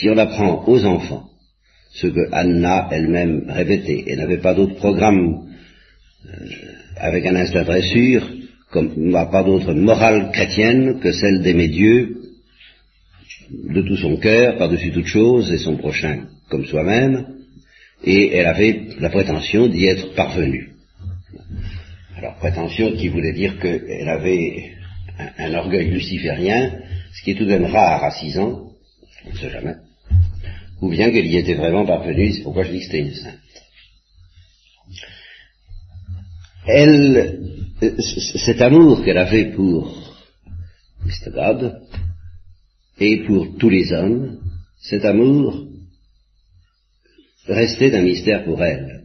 si 0.00 0.08
on 0.08 0.16
apprend 0.16 0.64
aux 0.66 0.84
enfants 0.86 1.28
ce 1.92 2.06
que 2.06 2.32
Anna 2.32 2.88
elle-même 2.90 3.44
répétait 3.48 4.04
et 4.06 4.16
n'avait 4.16 4.38
pas 4.38 4.54
d'autre 4.54 4.76
programme 4.76 5.46
euh, 6.26 6.46
avec 6.96 7.26
un 7.26 7.36
instinct 7.36 7.64
très 7.64 7.82
sûr, 7.82 8.26
comme 8.70 9.12
pas 9.12 9.42
d'autre 9.42 9.74
morale 9.74 10.30
chrétienne 10.32 11.00
que 11.00 11.12
celle 11.12 11.42
d'aimer 11.42 11.68
Dieu 11.68 12.16
de 13.50 13.82
tout 13.82 13.96
son 13.96 14.16
cœur, 14.16 14.56
par-dessus 14.56 14.92
toute 14.92 15.06
chose, 15.06 15.52
et 15.52 15.58
son 15.58 15.76
prochain 15.76 16.26
comme 16.48 16.64
soi-même, 16.64 17.26
et 18.04 18.34
elle 18.36 18.46
avait 18.46 18.82
la 19.00 19.10
prétention 19.10 19.66
d'y 19.66 19.86
être 19.86 20.14
parvenue. 20.14 20.70
Alors, 22.16 22.36
prétention 22.36 22.92
qui 22.92 23.08
voulait 23.08 23.32
dire 23.32 23.58
qu'elle 23.58 24.08
avait 24.08 24.72
un, 25.18 25.46
un, 25.46 25.54
orgueil 25.54 25.90
luciférien, 25.90 26.72
ce 27.12 27.22
qui 27.22 27.32
est 27.32 27.34
tout 27.34 27.44
de 27.44 27.50
même 27.50 27.66
rare 27.66 28.04
à 28.04 28.12
six 28.12 28.38
ans, 28.38 28.70
on 29.26 29.30
ne 29.30 29.36
sait 29.36 29.50
jamais, 29.50 29.74
ou 30.80 30.88
bien 30.88 31.10
qu'elle 31.10 31.26
y 31.26 31.36
était 31.36 31.54
vraiment 31.54 31.84
parvenue, 31.84 32.32
c'est 32.32 32.42
pourquoi 32.42 32.64
je 32.64 32.72
dis 32.72 32.78
que 32.78 32.84
c'était 32.84 33.00
une 33.00 33.14
sainte. 33.14 33.38
Elle, 36.66 37.40
cet 38.44 38.60
amour 38.60 39.04
qu'elle 39.04 39.18
avait 39.18 39.52
pour 39.52 39.94
Mr. 41.04 41.30
God, 41.32 41.82
et 42.98 43.24
pour 43.24 43.56
tous 43.56 43.70
les 43.70 43.92
hommes, 43.92 44.40
cet 44.78 45.04
amour 45.04 45.66
restait 47.46 47.94
un 47.94 48.02
mystère 48.02 48.44
pour 48.44 48.62
elle. 48.62 49.04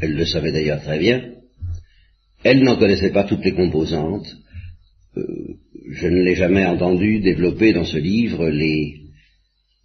Elle 0.00 0.14
le 0.14 0.26
savait 0.26 0.52
d'ailleurs 0.52 0.82
très 0.82 0.98
bien. 0.98 1.32
Elle 2.42 2.62
n'en 2.62 2.76
connaissait 2.76 3.12
pas 3.12 3.24
toutes 3.24 3.44
les 3.44 3.54
composantes. 3.54 4.26
Euh, 5.16 5.22
je 5.90 6.08
ne 6.08 6.22
l'ai 6.22 6.34
jamais 6.34 6.66
entendu 6.66 7.20
développer 7.20 7.72
dans 7.72 7.84
ce 7.84 7.96
livre 7.96 8.48
les 8.48 9.05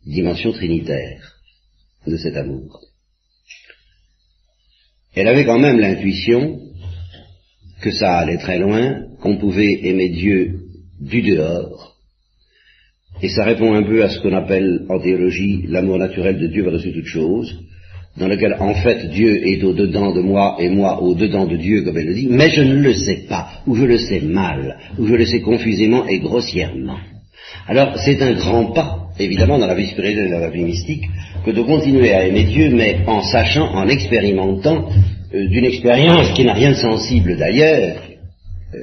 dimensions 0.06 0.52
trinitaires 0.52 1.36
de 2.08 2.18
cet 2.18 2.36
amour. 2.36 2.82
Elle 5.14 5.28
avait 5.28 5.46
quand 5.46 5.60
même 5.60 5.80
l'intuition 5.80 6.60
que 7.82 7.92
ça 7.92 8.20
allait 8.20 8.38
très 8.38 8.60
loin, 8.60 9.08
qu'on 9.22 9.38
pouvait 9.38 9.82
aimer 9.84 10.10
Dieu 10.10 10.60
du 11.00 11.22
dehors, 11.22 11.92
et 13.22 13.30
ça 13.30 13.44
répond 13.44 13.74
un 13.74 13.84
peu 13.84 14.04
à 14.04 14.10
ce 14.10 14.20
qu'on 14.20 14.34
appelle 14.34 14.86
en 14.90 15.00
théologie 15.00 15.64
l'amour 15.68 15.98
naturel 15.98 16.40
de 16.40 16.48
Dieu 16.48 16.64
par-dessus 16.64 16.94
toute 16.94 17.06
chose, 17.06 17.60
dans 18.18 18.28
lequel 18.28 18.56
en 18.60 18.74
fait 18.74 19.10
Dieu 19.10 19.48
est 19.48 19.64
au-dedans 19.64 20.14
de 20.14 20.22
moi 20.22 20.58
et 20.60 20.70
moi 20.70 21.02
au-dedans 21.02 21.46
de 21.46 21.56
Dieu, 21.56 21.84
comme 21.84 21.98
elle 21.98 22.08
le 22.08 22.14
dit, 22.14 22.28
mais 22.30 22.50
je 22.50 22.62
ne 22.62 22.82
le 22.82 22.94
sais 22.94 23.26
pas, 23.30 23.62
ou 23.68 23.76
je 23.76 23.86
le 23.86 23.98
sais 23.98 24.22
mal, 24.22 24.78
ou 24.98 25.08
je 25.08 25.16
le 25.16 25.26
sais 25.26 25.42
confusément 25.42 26.08
et 26.08 26.20
grossièrement. 26.20 27.00
Alors 27.68 27.98
c'est 28.00 28.22
un 28.22 28.34
grand 28.34 28.72
pas, 28.72 29.01
évidemment, 29.24 29.60
dans 29.60 29.68
la 29.68 29.76
vie 29.76 29.88
spirituelle 29.88 30.28
et 30.28 30.32
dans 30.32 30.40
la 30.40 30.50
vie 30.50 30.64
mystique, 30.64 31.04
que 31.46 31.52
de 31.52 31.62
continuer 31.62 32.14
à 32.14 32.26
aimer 32.26 32.44
Dieu, 32.44 32.70
mais 32.72 32.98
en 33.08 33.22
sachant, 33.22 33.74
en 33.74 33.88
expérimentant, 33.88 34.90
euh, 35.34 35.48
d'une 35.48 35.66
expérience 35.66 36.32
qui 36.34 36.44
n'a 36.44 36.54
rien 36.54 36.72
de 36.72 36.76
sensible 36.76 37.38
d'ailleurs, 37.38 37.98
euh, 38.74 38.78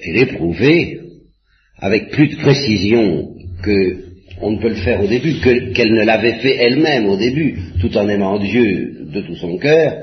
et 0.00 0.12
l'éprouver 0.12 1.00
avec 1.78 2.10
plus 2.10 2.28
de 2.28 2.36
précision 2.36 3.28
que 3.62 4.12
on 4.40 4.52
ne 4.52 4.58
peut 4.58 4.70
le 4.70 4.74
faire 4.74 5.00
au 5.00 5.06
début, 5.06 5.34
qu'elle 5.40 5.92
ne 5.92 6.04
l'avait 6.04 6.38
fait 6.40 6.56
elle-même 6.56 7.06
au 7.06 7.16
début, 7.16 7.58
tout 7.80 7.96
en 7.96 8.08
aimant 8.08 8.40
Dieu 8.40 9.06
de 9.12 9.20
tout 9.20 9.36
son 9.36 9.56
cœur, 9.56 10.02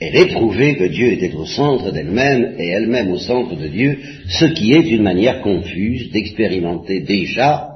elle 0.00 0.16
éprouvait 0.16 0.74
que 0.74 0.84
Dieu 0.84 1.12
était 1.12 1.34
au 1.34 1.44
centre 1.44 1.92
d'elle-même 1.92 2.54
et 2.58 2.68
elle-même 2.68 3.10
au 3.10 3.18
centre 3.18 3.56
de 3.56 3.66
Dieu, 3.66 3.98
ce 4.28 4.46
qui 4.46 4.72
est 4.72 4.90
une 4.90 5.02
manière 5.02 5.40
confuse 5.40 6.10
d'expérimenter 6.12 7.00
déjà 7.00 7.68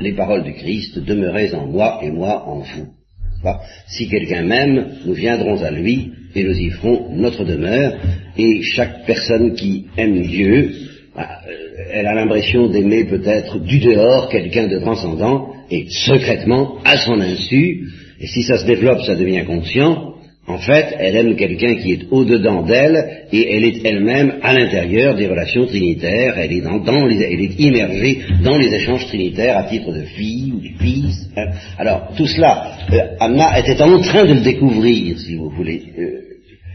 les 0.00 0.12
paroles 0.12 0.44
du 0.44 0.52
Christ, 0.54 0.98
demeurez 0.98 1.54
en 1.54 1.66
moi 1.66 2.00
et 2.02 2.10
moi 2.10 2.44
en 2.46 2.60
vous. 2.60 2.88
Si 3.86 4.08
quelqu'un 4.08 4.42
m'aime, 4.42 4.86
nous 5.04 5.14
viendrons 5.14 5.62
à 5.62 5.70
lui 5.70 6.12
et 6.34 6.42
nous 6.42 6.58
y 6.58 6.70
ferons 6.70 7.14
notre 7.14 7.44
demeure, 7.44 7.94
et 8.36 8.62
chaque 8.62 9.06
personne 9.06 9.54
qui 9.54 9.86
aime 9.96 10.20
Dieu, 10.22 10.72
bah, 11.14 11.40
elle 11.92 12.06
a 12.06 12.14
l'impression 12.14 12.68
d'aimer 12.68 13.04
peut-être 13.04 13.58
du 13.60 13.78
dehors 13.78 14.28
quelqu'un 14.28 14.66
de 14.66 14.78
transcendant, 14.78 15.52
et 15.70 15.86
secrètement, 15.88 16.76
à 16.84 16.98
son 16.98 17.20
insu, 17.20 17.88
et 18.20 18.26
si 18.26 18.42
ça 18.42 18.58
se 18.58 18.66
développe, 18.66 19.02
ça 19.02 19.14
devient 19.14 19.44
conscient, 19.46 20.15
en 20.48 20.58
fait, 20.58 20.94
elle 20.98 21.16
aime 21.16 21.36
quelqu'un 21.36 21.74
qui 21.74 21.92
est 21.92 22.06
au-dedans 22.10 22.62
d'elle, 22.62 23.26
et 23.32 23.56
elle 23.56 23.64
est 23.64 23.84
elle-même 23.84 24.34
à 24.42 24.54
l'intérieur 24.54 25.16
des 25.16 25.26
relations 25.26 25.66
trinitaires, 25.66 26.38
elle 26.38 26.52
est, 26.52 26.60
dans, 26.60 27.04
les, 27.04 27.20
elle 27.20 27.40
est 27.40 27.58
immergée 27.58 28.20
dans 28.44 28.56
les 28.56 28.72
échanges 28.72 29.06
trinitaires 29.06 29.58
à 29.58 29.64
titre 29.64 29.92
de 29.92 30.02
fille 30.02 30.52
ou 30.52 30.60
de 30.60 30.82
fils. 30.82 31.28
Hein. 31.36 31.46
Alors, 31.78 32.12
tout 32.16 32.26
cela, 32.26 32.78
euh, 32.92 33.16
Anna 33.18 33.58
était 33.58 33.82
en 33.82 33.98
train 34.00 34.24
de 34.24 34.34
le 34.34 34.40
découvrir, 34.40 35.18
si 35.18 35.34
vous 35.34 35.50
voulez. 35.50 35.82
Euh, 35.98 36.25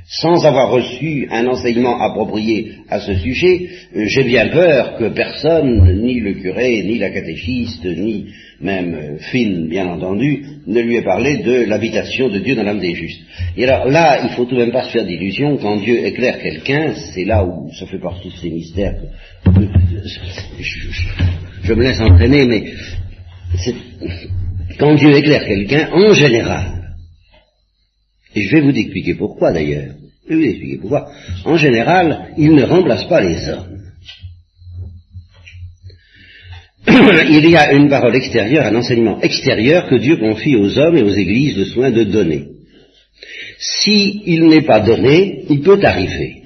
sans 0.08 0.46
avoir 0.46 0.72
reçu 0.72 1.28
un 1.32 1.48
enseignement 1.48 2.02
approprié 2.02 2.74
à 2.90 3.00
ce 3.00 3.14
sujet, 3.16 3.70
euh, 3.96 4.06
j'ai 4.06 4.24
bien 4.24 4.48
peur 4.50 4.98
que 4.98 5.10
personne, 5.10 6.02
ni 6.02 6.20
le 6.20 6.34
curé, 6.34 6.84
ni 6.84 6.98
la 6.98 7.10
catéchiste, 7.10 7.86
ni 7.86 8.28
même 8.60 8.94
euh, 8.94 9.18
Finn, 9.32 9.68
bien 9.68 9.88
entendu, 9.88 10.44
ne 10.68 10.82
lui 10.82 10.98
ait 10.98 11.04
parlé 11.04 11.38
de 11.38 11.66
l'habitation 11.66 12.30
de 12.30 12.40
Dieu 12.40 12.56
dans 12.56 12.64
l'âme 12.64 12.80
des 12.80 12.94
justes. 12.94 13.22
Et 13.58 13.66
alors 13.66 13.88
là, 13.88 14.22
il 14.24 14.30
faut 14.32 14.46
tout 14.46 14.56
de 14.56 14.62
même 14.62 14.72
pas 14.72 14.84
se 14.84 14.92
faire 14.92 15.06
d'illusions, 15.06 15.58
quand 15.58 15.78
Dieu 15.78 16.06
éclaire 16.06 16.40
quelqu'un, 16.40 16.94
c'est 17.14 17.26
là 17.26 17.46
où 17.46 17.72
ça 17.74 17.86
fait 17.86 18.00
partie 18.00 18.30
de 18.30 18.34
ces 18.36 18.50
mystères. 18.50 18.96
je, 21.64 21.74
me 21.74 21.84
laisse 21.84 22.02
entraîner, 22.02 22.46
mais 22.46 22.66
quand 24.78 24.96
Dieu 24.96 25.16
éclaire 25.16 25.46
quelqu'un, 25.46 25.90
en 25.94 26.14
général, 26.14 26.81
et 28.36 28.42
je 28.42 28.56
vais 28.56 28.62
vous 28.62 28.76
expliquer 28.76 29.16
pourquoi 29.16 29.52
d'ailleurs. 29.52 29.94
Je 30.28 30.36
vais 30.36 30.42
vous 30.42 30.50
expliquer 30.50 30.78
pourquoi. 30.78 31.12
En 31.46 31.58
général, 31.58 32.34
il 32.38 32.54
ne 32.54 32.64
remplace 32.64 33.06
pas 33.06 33.22
les 33.22 33.50
hommes. 33.50 33.82
il 36.88 37.50
y 37.50 37.56
a 37.56 37.74
une 37.74 37.90
parole 37.90 38.16
extérieure, 38.16 38.66
un 38.66 38.76
enseignement 38.76 39.22
extérieur 39.22 39.88
que 39.88 39.96
Dieu 39.96 40.18
confie 40.18 40.56
aux 40.56 40.78
hommes 40.78 40.98
et 40.98 41.04
aux 41.04 41.14
églises 41.14 41.58
le 41.58 41.66
soin 41.66 41.92
de 41.92 42.04
donner. 42.04 42.48
S'il 43.60 44.48
n'est 44.48 44.64
pas 44.64 44.80
donné, 44.80 45.44
il 45.50 45.62
peut 45.62 45.80
arriver, 45.84 46.42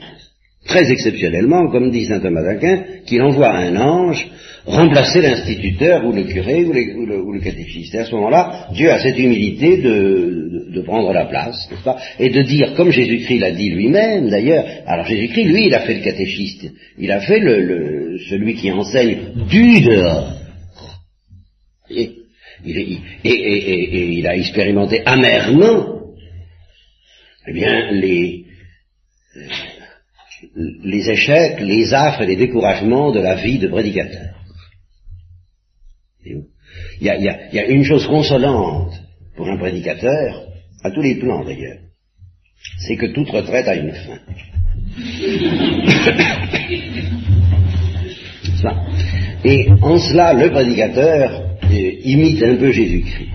très 0.65 0.91
exceptionnellement, 0.91 1.69
comme 1.71 1.89
dit 1.89 2.05
saint 2.05 2.19
Thomas 2.19 2.43
d'Aquin, 2.43 2.83
qu'il 3.05 3.21
envoie 3.21 3.51
un 3.51 3.77
ange 3.77 4.27
remplacer 4.65 5.21
l'instituteur 5.21 6.05
ou 6.05 6.11
le 6.11 6.23
curé 6.23 6.63
ou, 6.65 6.73
le, 6.73 7.39
catéchiste. 7.39 7.93
Et 7.93 7.99
à 7.99 8.05
ce 8.05 8.15
moment-là, 8.15 8.69
Dieu 8.73 8.91
a 8.91 8.99
cette 8.99 9.17
humilité 9.17 9.77
de, 9.77 10.81
prendre 10.85 11.13
la 11.13 11.25
place, 11.25 11.67
n'est-ce 11.71 11.83
pas 11.83 11.97
Et 12.19 12.29
de 12.29 12.41
dire, 12.43 12.75
comme 12.75 12.91
Jésus-Christ 12.91 13.39
l'a 13.39 13.51
dit 13.51 13.69
lui-même, 13.69 14.29
d'ailleurs, 14.29 14.65
alors 14.85 15.05
Jésus-Christ, 15.05 15.45
lui, 15.45 15.67
il 15.67 15.73
a 15.73 15.79
fait 15.79 15.95
le 15.95 16.03
catéchiste, 16.03 16.71
il 16.99 17.11
a 17.11 17.21
fait 17.21 17.39
le, 17.39 18.19
celui 18.29 18.53
qui 18.55 18.71
enseigne 18.71 19.17
du 19.49 19.81
dehors. 19.81 20.33
Et, 21.89 22.11
et, 22.65 22.99
il 23.23 24.27
a 24.27 24.35
expérimenté 24.35 25.01
amèrement, 25.05 26.01
eh 27.47 27.53
bien, 27.53 27.91
les, 27.93 28.45
les 30.83 31.09
échecs, 31.09 31.59
les 31.61 31.93
affres 31.93 32.21
et 32.21 32.27
les 32.27 32.35
découragements 32.35 33.11
de 33.11 33.19
la 33.19 33.35
vie 33.35 33.59
de 33.59 33.67
prédicateur. 33.67 34.34
Il 37.01 37.07
y, 37.07 37.59
a, 37.59 37.67
une 37.67 37.83
chose 37.83 38.07
consolante 38.07 38.93
pour 39.35 39.49
un 39.49 39.57
prédicateur, 39.57 40.43
à 40.83 40.91
tous 40.91 41.01
les 41.01 41.15
plans 41.15 41.43
d'ailleurs, 41.43 41.79
c'est 42.79 42.95
que 42.95 43.07
toute 43.07 43.29
retraite 43.29 43.67
a 43.67 43.75
une 43.75 43.91
fin. 43.91 44.19
Et 49.43 49.67
en 49.81 49.97
cela, 49.99 50.33
le 50.33 50.49
prédicateur 50.49 51.57
euh, 51.63 51.91
imite 52.03 52.41
un 52.41 52.55
peu 52.55 52.71
Jésus-Christ. 52.71 53.29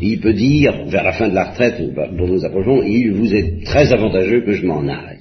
Il 0.00 0.20
peut 0.20 0.32
dire, 0.32 0.86
vers 0.86 1.04
la 1.04 1.12
fin 1.12 1.28
de 1.28 1.34
la 1.34 1.50
retraite 1.50 1.80
dont 1.94 2.26
nous 2.26 2.44
approchons, 2.44 2.82
il 2.82 3.12
vous 3.12 3.34
est 3.34 3.64
très 3.64 3.92
avantageux 3.92 4.44
que 4.44 4.52
je 4.52 4.64
m'en 4.64 4.86
aille. 4.88 5.18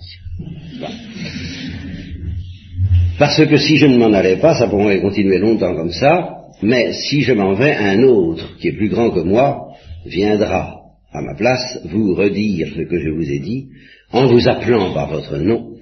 Parce 3.18 3.44
que 3.44 3.57
si 3.57 3.78
je 3.78 3.88
ne 3.88 3.98
m'en 3.98 4.13
allais 4.13 4.38
pas, 4.38 4.54
ça 4.54 4.68
pourrait 4.68 5.02
continuer 5.02 5.40
longtemps 5.40 5.75
comme 5.75 5.92
ça, 5.92 6.38
mais 6.62 6.94
si 6.94 7.21
je 7.21 7.33
m'en 7.33 7.54
vais, 7.54 7.75
un 7.75 8.04
autre, 8.04 8.57
qui 8.57 8.69
est 8.69 8.77
plus 8.77 8.89
grand 8.89 9.12
que 9.12 9.19
moi, 9.19 9.74
viendra 10.06 10.77
à 11.12 11.21
ma 11.21 11.36
place 11.36 11.80
vous 11.86 12.15
redire 12.15 12.68
ce 12.75 12.81
que 12.81 13.00
je 13.00 13.09
vous 13.09 13.30
ai 13.30 13.39
dit, 13.39 13.68
en 14.12 14.27
vous 14.27 14.48
appelant 14.48 14.94
par 14.94 15.09
votre 15.12 15.38
nom, 15.38 15.75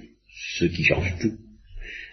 ce 0.58 0.66
qui 0.66 0.82
change 0.84 1.14
tout, 1.20 1.32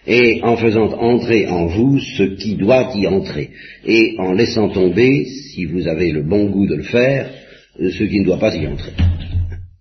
et 0.06 0.40
en 0.42 0.56
faisant 0.56 0.92
entrer 0.92 1.46
en 1.46 1.66
vous 1.66 1.98
ce 1.98 2.22
qui 2.22 2.56
doit 2.56 2.92
y 2.94 3.06
entrer, 3.06 3.50
et 3.84 4.16
en 4.18 4.32
laissant 4.32 4.68
tomber, 4.68 5.24
si 5.24 5.64
vous 5.64 5.86
avez 5.88 6.12
le 6.12 6.22
bon 6.22 6.50
goût 6.50 6.66
de 6.66 6.76
le 6.76 6.82
faire, 6.82 7.30
ce 7.78 8.04
qui 8.04 8.20
ne 8.20 8.24
doit 8.24 8.38
pas 8.38 8.54
y 8.54 8.66
entrer. 8.66 8.92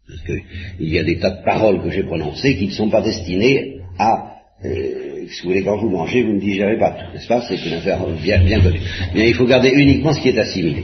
Parce 0.08 0.22
qu'il 0.24 0.90
y 0.90 1.00
a 1.00 1.04
des 1.04 1.20
tas 1.20 1.32
de 1.32 1.44
paroles 1.44 1.82
que 1.82 1.90
j'ai 1.90 2.04
prononcées 2.04 2.56
qui 2.56 2.68
ne 2.68 2.72
sont 2.72 2.90
pas 2.90 3.02
destinées 3.02 3.80
à 3.98 4.34
euh, 4.66 5.03
si 5.28 5.42
vous 5.44 5.50
voulez, 5.50 5.64
quand 5.64 5.78
vous 5.78 5.90
mangez, 5.90 6.24
vous 6.24 6.34
ne 6.34 6.40
digérez 6.40 6.78
pas 6.78 6.92
tout, 6.92 7.14
n'est-ce 7.14 7.28
pas? 7.28 7.42
C'est 7.42 7.66
une 7.66 7.74
affaire 7.74 8.00
bien, 8.22 8.44
bien 8.44 8.60
connue. 8.62 8.80
Bien, 9.14 9.26
il 9.26 9.34
faut 9.34 9.46
garder 9.46 9.70
uniquement 9.70 10.14
ce 10.14 10.22
qui 10.22 10.30
est 10.30 10.38
assimilé, 10.38 10.84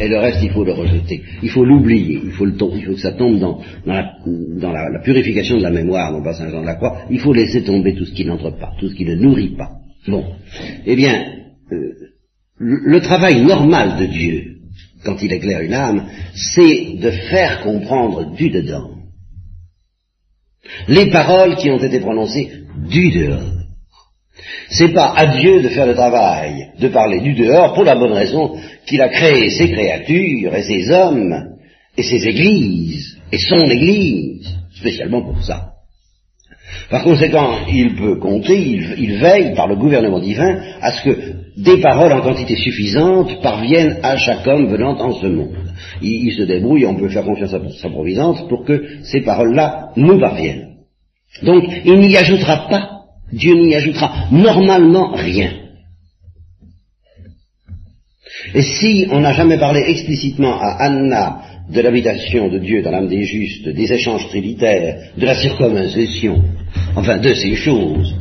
et 0.00 0.08
le 0.08 0.18
reste, 0.18 0.38
il 0.42 0.50
faut 0.50 0.64
le 0.64 0.72
rejeter. 0.72 1.22
Il 1.42 1.50
faut 1.50 1.64
l'oublier, 1.64 2.20
il 2.24 2.30
faut 2.32 2.46
il 2.46 2.84
faut 2.84 2.92
que 2.92 3.00
ça 3.00 3.12
tombe 3.12 3.38
dans, 3.38 3.60
dans, 3.86 4.72
la, 4.72 5.00
purification 5.02 5.56
de 5.58 5.62
la 5.62 5.70
mémoire, 5.70 6.12
non 6.12 6.22
pas 6.22 6.32
Saint 6.32 6.50
Jean 6.50 6.60
de 6.60 6.66
la 6.66 6.74
Croix. 6.74 7.02
Il 7.10 7.20
faut 7.20 7.32
laisser 7.32 7.62
tomber 7.62 7.94
tout 7.94 8.04
ce 8.04 8.12
qui 8.12 8.24
n'entre 8.24 8.50
pas, 8.50 8.72
tout 8.78 8.88
ce 8.88 8.94
qui 8.94 9.04
ne 9.04 9.14
nourrit 9.14 9.56
pas. 9.56 9.70
Bon, 10.06 10.24
eh 10.86 10.96
bien, 10.96 11.24
euh, 11.72 11.92
le 12.58 13.00
travail 13.00 13.42
normal 13.42 13.98
de 14.00 14.06
Dieu, 14.06 14.56
quand 15.04 15.22
il 15.22 15.32
éclaire 15.32 15.60
une 15.60 15.74
âme, 15.74 16.06
c'est 16.34 16.96
de 16.98 17.10
faire 17.10 17.62
comprendre 17.62 18.34
du 18.34 18.50
dedans 18.50 18.98
les 20.86 21.10
paroles 21.10 21.56
qui 21.56 21.70
ont 21.70 21.78
été 21.78 22.00
prononcées 22.00 22.50
du 22.88 23.10
dehors. 23.10 23.57
C'est 24.70 24.92
pas 24.92 25.12
à 25.16 25.26
Dieu 25.38 25.62
de 25.62 25.68
faire 25.68 25.86
le 25.86 25.94
travail, 25.94 26.68
de 26.78 26.88
parler 26.88 27.20
du 27.20 27.34
dehors, 27.34 27.74
pour 27.74 27.84
la 27.84 27.96
bonne 27.96 28.12
raison 28.12 28.56
qu'il 28.86 29.00
a 29.00 29.08
créé 29.08 29.50
ses 29.50 29.70
créatures 29.70 30.54
et 30.54 30.62
ses 30.62 30.90
hommes 30.90 31.56
et 31.96 32.02
ses 32.02 32.28
églises 32.28 33.18
et 33.32 33.38
son 33.38 33.68
église, 33.70 34.48
spécialement 34.74 35.22
pour 35.22 35.42
ça. 35.42 35.72
Par 36.90 37.02
conséquent, 37.02 37.66
il 37.70 37.96
peut 37.96 38.16
compter, 38.16 38.58
il, 38.58 39.18
veille 39.18 39.54
par 39.54 39.68
le 39.68 39.76
gouvernement 39.76 40.20
divin 40.20 40.58
à 40.80 40.92
ce 40.92 41.02
que 41.02 41.18
des 41.56 41.80
paroles 41.80 42.12
en 42.12 42.22
quantité 42.22 42.56
suffisante 42.56 43.42
parviennent 43.42 43.98
à 44.02 44.16
chaque 44.16 44.46
homme 44.46 44.68
venant 44.68 44.98
en 44.98 45.12
ce 45.12 45.26
monde. 45.26 45.56
Il, 46.00 46.32
se 46.32 46.42
débrouille, 46.42 46.86
on 46.86 46.94
peut 46.94 47.08
faire 47.08 47.24
confiance 47.24 47.52
à 47.52 47.60
sa 47.80 47.90
providence 47.90 48.46
pour 48.48 48.64
que 48.64 49.02
ces 49.02 49.20
paroles-là 49.22 49.90
nous 49.96 50.18
parviennent. 50.18 50.76
Donc, 51.42 51.64
il 51.84 51.98
n'y 51.98 52.16
ajoutera 52.16 52.68
pas, 52.68 52.97
Dieu 53.32 53.54
n'y 53.54 53.74
ajoutera 53.74 54.28
normalement 54.30 55.12
rien. 55.12 55.52
Et 58.54 58.62
si 58.62 59.06
on 59.10 59.20
n'a 59.20 59.32
jamais 59.32 59.58
parlé 59.58 59.82
explicitement 59.86 60.58
à 60.60 60.84
Anna 60.84 61.42
de 61.70 61.80
l'habitation 61.80 62.48
de 62.48 62.58
Dieu 62.58 62.82
dans 62.82 62.90
l'âme 62.90 63.08
des 63.08 63.24
justes, 63.24 63.68
des 63.68 63.92
échanges 63.92 64.28
trinitaires, 64.28 65.12
de 65.16 65.26
la 65.26 65.34
circumcision, 65.34 66.42
enfin 66.96 67.18
de 67.18 67.34
ces 67.34 67.54
choses, 67.56 68.14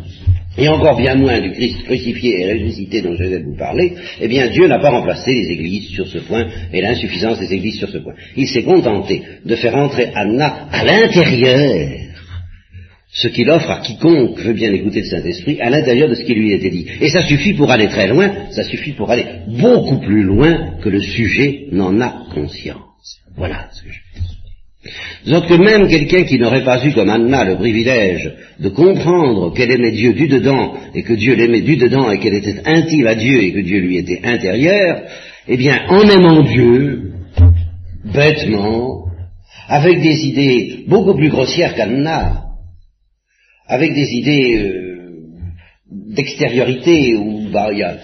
et 0.57 0.68
encore 0.68 0.98
bien 0.98 1.15
moins 1.15 1.39
du 1.39 1.51
Christ 1.51 1.83
crucifié 1.83 2.42
et 2.42 2.53
ressuscité 2.53 3.01
dont 3.01 3.15
je 3.15 3.24
vais 3.24 3.44
vous 3.44 3.56
parler, 3.56 3.94
eh 4.19 4.27
bien 4.27 4.48
Dieu 4.48 4.68
n'a 4.68 4.80
pas 4.80 4.89
remplacé 4.89 5.31
les 5.31 5.51
églises 5.51 5.89
sur 5.89 6.07
ce 6.07 6.18
point 6.19 6.48
et 6.74 6.81
l'insuffisance 6.81 7.39
des 7.39 7.53
églises 7.53 7.77
sur 7.77 7.89
ce 7.89 8.00
point. 8.00 8.15
Il 8.36 8.48
s'est 8.48 8.63
contenté 8.63 9.21
de 9.45 9.56
faire 9.56 9.75
entrer 9.75 10.10
Anna 10.15 10.68
à 10.71 10.83
l'intérieur 10.83 12.06
ce 13.12 13.30
qu'il 13.30 13.50
offre 13.50 13.71
à 13.71 13.80
quiconque 13.80 14.39
veut 14.39 14.54
bien 14.54 14.71
écouter 14.74 15.00
le 15.01 15.07
Saint-Esprit 15.07 15.59
à 15.62 15.69
l'intérieur 15.69 16.09
de 16.09 16.15
ce 16.15 16.24
qui 16.24 16.36
lui 16.36 16.54
été 16.54 16.69
dit. 16.69 16.88
Et 17.01 17.09
ça 17.09 17.24
suffit 17.24 17.54
pour 17.54 17.71
aller 17.71 17.88
très 17.88 18.07
loin, 18.07 18.31
ça 18.51 18.63
suffit 18.63 18.92
pour 18.92 19.09
aller 19.09 19.25
beaucoup 19.48 20.00
plus 20.00 20.24
loin 20.24 20.77
que 20.81 20.89
le 20.89 21.00
sujet 21.00 21.68
n'en 21.71 22.00
a 22.01 22.25
conscience. 22.33 23.19
Voilà 23.36 23.69
ce 23.71 23.83
que 23.83 23.89
je 23.89 24.00
veux 25.25 25.39
dire. 25.39 25.48
que 25.48 25.54
même 25.54 25.88
quelqu'un 25.88 26.24
qui 26.24 26.38
n'aurait 26.38 26.63
pas 26.63 26.86
eu 26.86 26.92
comme 26.92 27.09
Anna 27.09 27.45
le 27.45 27.56
privilège 27.56 28.33
de 28.59 28.69
comprendre 28.69 29.53
qu'elle 29.53 29.71
aimait 29.71 29.92
Dieu 29.92 30.13
du 30.13 30.27
dedans 30.27 30.74
et 30.94 31.03
que 31.03 31.13
Dieu 31.13 31.36
l'aimait 31.36 31.62
du 31.62 31.77
dedans 31.77 32.12
et 32.12 32.19
qu'elle 32.19 32.36
était 32.36 32.62
intime 32.65 33.07
à 33.07 33.15
Dieu 33.15 33.42
et 33.42 33.53
que 33.53 33.62
Dieu 33.62 33.80
lui 33.80 33.98
était 33.98 34.21
intérieur, 34.24 35.03
eh 35.48 35.57
bien, 35.57 35.86
en 35.88 36.07
aimant 36.10 36.44
Dieu, 36.44 37.13
bêtement, 38.03 39.06
avec 39.69 40.01
des 40.01 40.25
idées 40.25 40.83
beaucoup 40.88 41.15
plus 41.15 41.30
grossières 41.30 41.74
qu'Anna, 41.74 42.47
avec 43.68 43.94
des 43.94 44.14
idées 44.14 44.58
euh, 44.58 44.98
d'extériorité 45.92 47.16
où 47.16 47.50
bah, 47.52 47.69
il 47.72 47.80
y, 47.80 47.84
a, 47.84 47.98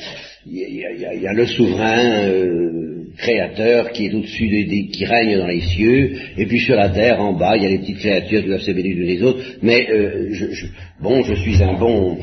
y, 1.16 1.28
a, 1.28 1.34
le 1.34 1.46
souverain 1.46 2.26
euh, 2.26 3.06
créateur 3.18 3.92
qui 3.92 4.08
est 4.08 4.14
au-dessus 4.14 4.48
des, 4.48 4.88
qui 4.88 5.06
règne 5.06 5.38
dans 5.38 5.48
les 5.48 5.62
cieux, 5.62 6.14
et 6.38 6.46
puis 6.46 6.60
sur 6.60 6.76
la 6.76 6.90
terre 6.90 7.22
en 7.22 7.34
bas 7.34 7.56
il 7.56 7.64
y 7.64 7.66
a 7.66 7.70
les 7.70 7.80
petites 7.80 8.00
créatures 8.00 8.42
qui 8.42 8.48
doivent 8.48 8.62
se 8.62 8.72
bénir 8.72 8.98
les 8.98 9.24
autres. 9.24 9.40
Mais 9.62 9.88
euh, 9.90 10.28
je, 10.32 10.66
bon, 11.02 11.24
je 11.24 11.36
suis 11.36 11.62
un 11.64 11.74
bon, 11.74 12.18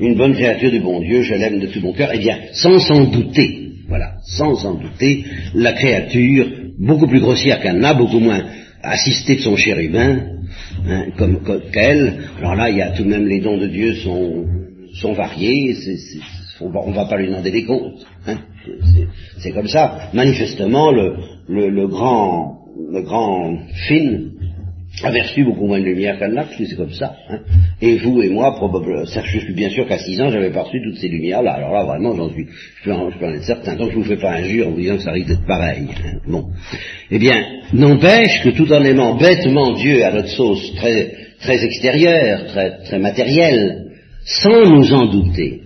une 0.00 0.16
bonne 0.16 0.34
créature 0.34 0.70
du 0.70 0.80
bon 0.80 1.00
Dieu, 1.00 1.22
je 1.22 1.34
l'aime 1.34 1.60
de 1.60 1.66
tout 1.66 1.80
mon 1.80 1.92
cœur. 1.92 2.10
Eh 2.12 2.18
bien, 2.18 2.38
sans 2.52 2.78
s'en 2.80 3.04
douter, 3.04 3.68
voilà, 3.88 4.14
sans 4.24 4.56
s'en 4.56 4.74
douter, 4.74 5.24
la 5.54 5.72
créature 5.72 6.46
beaucoup 6.78 7.06
plus 7.06 7.20
grossière 7.20 7.60
qu'Anna, 7.60 7.94
beaucoup 7.94 8.18
moins 8.18 8.42
assistée 8.82 9.36
de 9.36 9.40
son 9.40 9.56
chérubin, 9.56 10.33
hein, 10.88 11.06
comme, 11.16 11.40
qu'elle. 11.72 12.14
Alors 12.38 12.54
là, 12.54 12.70
il 12.70 12.76
y 12.76 12.82
a 12.82 12.90
tout 12.90 13.04
de 13.04 13.08
même 13.08 13.26
les 13.26 13.40
dons 13.40 13.58
de 13.58 13.66
Dieu 13.66 13.94
sont, 13.96 14.46
sont 14.94 15.12
variés. 15.12 15.76
on 16.60 16.90
ne 16.90 16.94
va 16.94 17.04
pas 17.06 17.16
lui 17.16 17.28
demander 17.28 17.50
des 17.50 17.64
comptes. 17.64 18.06
Hein. 18.26 18.38
C'est 19.38 19.52
comme 19.52 19.68
ça. 19.68 20.10
Manifestement, 20.12 20.90
le, 20.90 21.16
le, 21.48 21.68
le 21.68 21.86
grand, 21.88 22.66
le 22.90 23.02
grand 23.02 23.56
film 23.86 24.32
aperçu 25.02 25.44
beaucoup 25.44 25.66
moins 25.66 25.80
de 25.80 25.84
lumière 25.84 26.18
parce 26.18 26.56
que 26.56 26.64
c'est 26.64 26.76
comme 26.76 26.92
ça. 26.92 27.16
Hein. 27.28 27.40
Et 27.82 27.96
vous 27.96 28.22
et 28.22 28.28
moi, 28.28 28.54
probablement, 28.54 29.04
je 29.04 29.38
suis 29.38 29.54
bien 29.54 29.70
sûr 29.70 29.86
qu'à 29.86 29.98
6 29.98 30.20
ans, 30.20 30.30
j'avais 30.30 30.50
pas 30.50 30.62
reçu 30.62 30.80
toutes 30.82 30.98
ces 30.98 31.08
lumières-là. 31.08 31.54
Alors 31.54 31.72
là, 31.72 31.84
vraiment, 31.84 32.14
j'en 32.14 32.30
suis, 32.30 32.46
je 32.80 32.84
peux, 32.84 32.92
en, 32.92 33.10
être 33.10 33.42
certain. 33.42 33.74
Donc 33.74 33.90
je 33.90 33.96
vous 33.96 34.04
fais 34.04 34.16
pas 34.16 34.32
injure 34.32 34.68
en 34.68 34.70
vous 34.70 34.80
disant 34.80 34.96
que 34.96 35.02
ça 35.02 35.12
risque 35.12 35.28
d'être 35.28 35.46
pareil. 35.46 35.88
Hein. 35.90 36.18
Bon. 36.26 36.46
Eh 37.10 37.18
bien, 37.18 37.42
n'empêche 37.72 38.42
que 38.42 38.50
tout 38.50 38.72
en 38.72 38.84
aimant 38.84 39.16
bêtement 39.16 39.72
Dieu 39.72 40.04
à 40.04 40.12
notre 40.12 40.28
sauce 40.28 40.74
très, 40.76 41.12
très 41.40 41.64
extérieure, 41.64 42.46
très, 42.46 42.78
très 42.84 42.98
matérielle, 42.98 43.86
sans 44.24 44.64
nous 44.64 44.92
en 44.92 45.06
douter, 45.06 45.60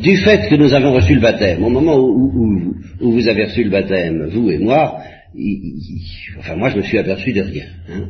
du 0.00 0.16
fait 0.18 0.48
que 0.48 0.56
nous 0.56 0.74
avons 0.74 0.92
reçu 0.92 1.14
le 1.14 1.20
baptême, 1.20 1.62
au 1.64 1.70
moment 1.70 1.98
où 1.98 2.74
vous 3.00 3.28
avez 3.28 3.44
reçu 3.44 3.64
le 3.64 3.70
baptême, 3.70 4.28
vous 4.28 4.50
et 4.50 4.58
moi, 4.58 4.98
enfin 6.38 6.56
moi 6.56 6.70
je 6.70 6.76
me 6.76 6.82
suis 6.82 6.98
aperçu 6.98 7.32
de 7.32 7.42
rien. 7.42 7.64
Hein. 7.88 8.04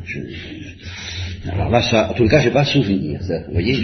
alors 1.50 1.70
là, 1.70 1.82
ça, 1.82 2.10
en 2.10 2.14
tout 2.14 2.26
cas, 2.28 2.40
j'ai 2.40 2.50
pas 2.50 2.64
souvenir. 2.64 3.20
vous 3.20 3.52
voyez, 3.52 3.76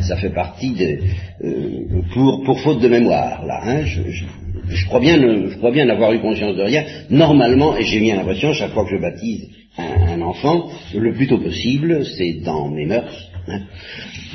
ça 0.00 0.16
fait 0.16 0.30
partie 0.30 0.72
de 0.72 0.98
euh, 1.44 2.02
pour, 2.12 2.42
pour 2.44 2.60
faute 2.60 2.80
de 2.80 2.88
mémoire 2.88 3.44
là. 3.46 3.60
Hein, 3.64 3.84
je, 3.84 4.86
crois 4.86 5.00
bien, 5.00 5.16
je 5.18 5.56
crois 5.56 5.70
bien 5.70 5.84
n'avoir 5.84 6.12
eu 6.12 6.20
conscience 6.20 6.56
de 6.56 6.62
rien. 6.62 6.84
Normalement, 7.10 7.76
et 7.76 7.84
j'ai 7.84 8.00
bien 8.00 8.16
l'impression 8.16 8.52
chaque 8.52 8.72
fois 8.72 8.84
que 8.84 8.96
je 8.96 9.00
baptise 9.00 9.48
un, 9.78 10.20
enfant, 10.20 10.70
le 10.94 11.12
plus 11.14 11.26
tôt 11.26 11.38
possible, 11.38 12.04
c'est 12.04 12.40
dans 12.44 12.68
mes 12.68 12.86
mœurs. 12.86 13.30
Hein, 13.48 13.60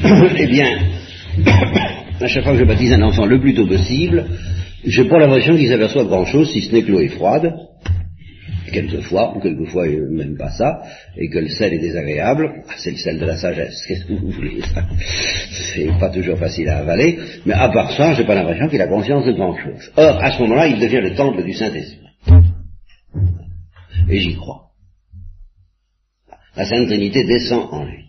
eh 0.38 0.48
bien, 0.48 0.80
à 2.20 2.28
chaque 2.28 2.44
fois 2.44 2.54
que 2.54 2.60
je 2.60 2.66
baptise 2.66 2.92
un 2.94 3.02
enfant, 3.02 3.26
le 3.26 3.40
plus 3.40 3.54
tôt 3.54 3.68
possible, 3.68 4.26
j'ai 4.90 5.06
pas 5.06 5.20
l'impression 5.20 5.56
qu'ils 5.56 5.74
aperçoivent 5.74 6.08
grand-chose, 6.08 6.52
si 6.52 6.62
ce 6.62 6.74
n'est 6.74 6.84
que 6.84 6.92
l'eau 6.92 7.02
est 7.02 7.10
froide, 7.10 7.54
quelquefois, 8.72 9.36
ou 9.36 9.40
quelquefois 9.40 9.86
même 10.10 10.38
pas 10.38 10.52
ça, 10.52 10.82
et 11.18 11.30
que 11.30 11.40
le 11.40 11.50
sel 11.50 11.74
est 11.74 11.80
désagréable, 11.80 12.64
ah, 12.68 12.74
c'est 12.78 12.92
le 12.92 12.98
sel 12.98 13.20
de 13.20 13.26
la 13.26 13.38
sagesse, 13.38 13.84
qu'est-ce 13.88 14.06
que 14.06 14.14
vous 14.14 14.32
voulez 14.32 14.62
C'est 15.74 15.88
pas 16.00 16.10
toujours 16.10 16.38
facile 16.38 16.70
à 16.70 16.80
avaler, 16.80 17.20
mais 17.46 17.54
à 17.54 17.70
part 17.70 17.92
ça, 17.92 18.14
j'ai 18.14 18.26
pas 18.26 18.36
l'impression 18.36 18.68
qu'il 18.68 18.82
a 18.82 18.88
conscience 18.88 19.26
de 19.26 19.34
grand-chose. 19.34 19.92
Or, 19.96 20.24
à 20.24 20.32
ce 20.32 20.42
moment-là, 20.44 20.68
il 20.68 20.80
devient 20.80 21.02
le 21.02 21.16
temple 21.16 21.44
du 21.44 21.54
Saint-Esprit. 21.54 22.08
Et 24.10 24.20
j'y 24.20 24.36
crois. 24.36 24.68
La 26.56 26.66
Sainte 26.66 26.88
Trinité 26.88 27.24
descend 27.24 27.68
en 27.72 27.86
lui. 27.86 28.06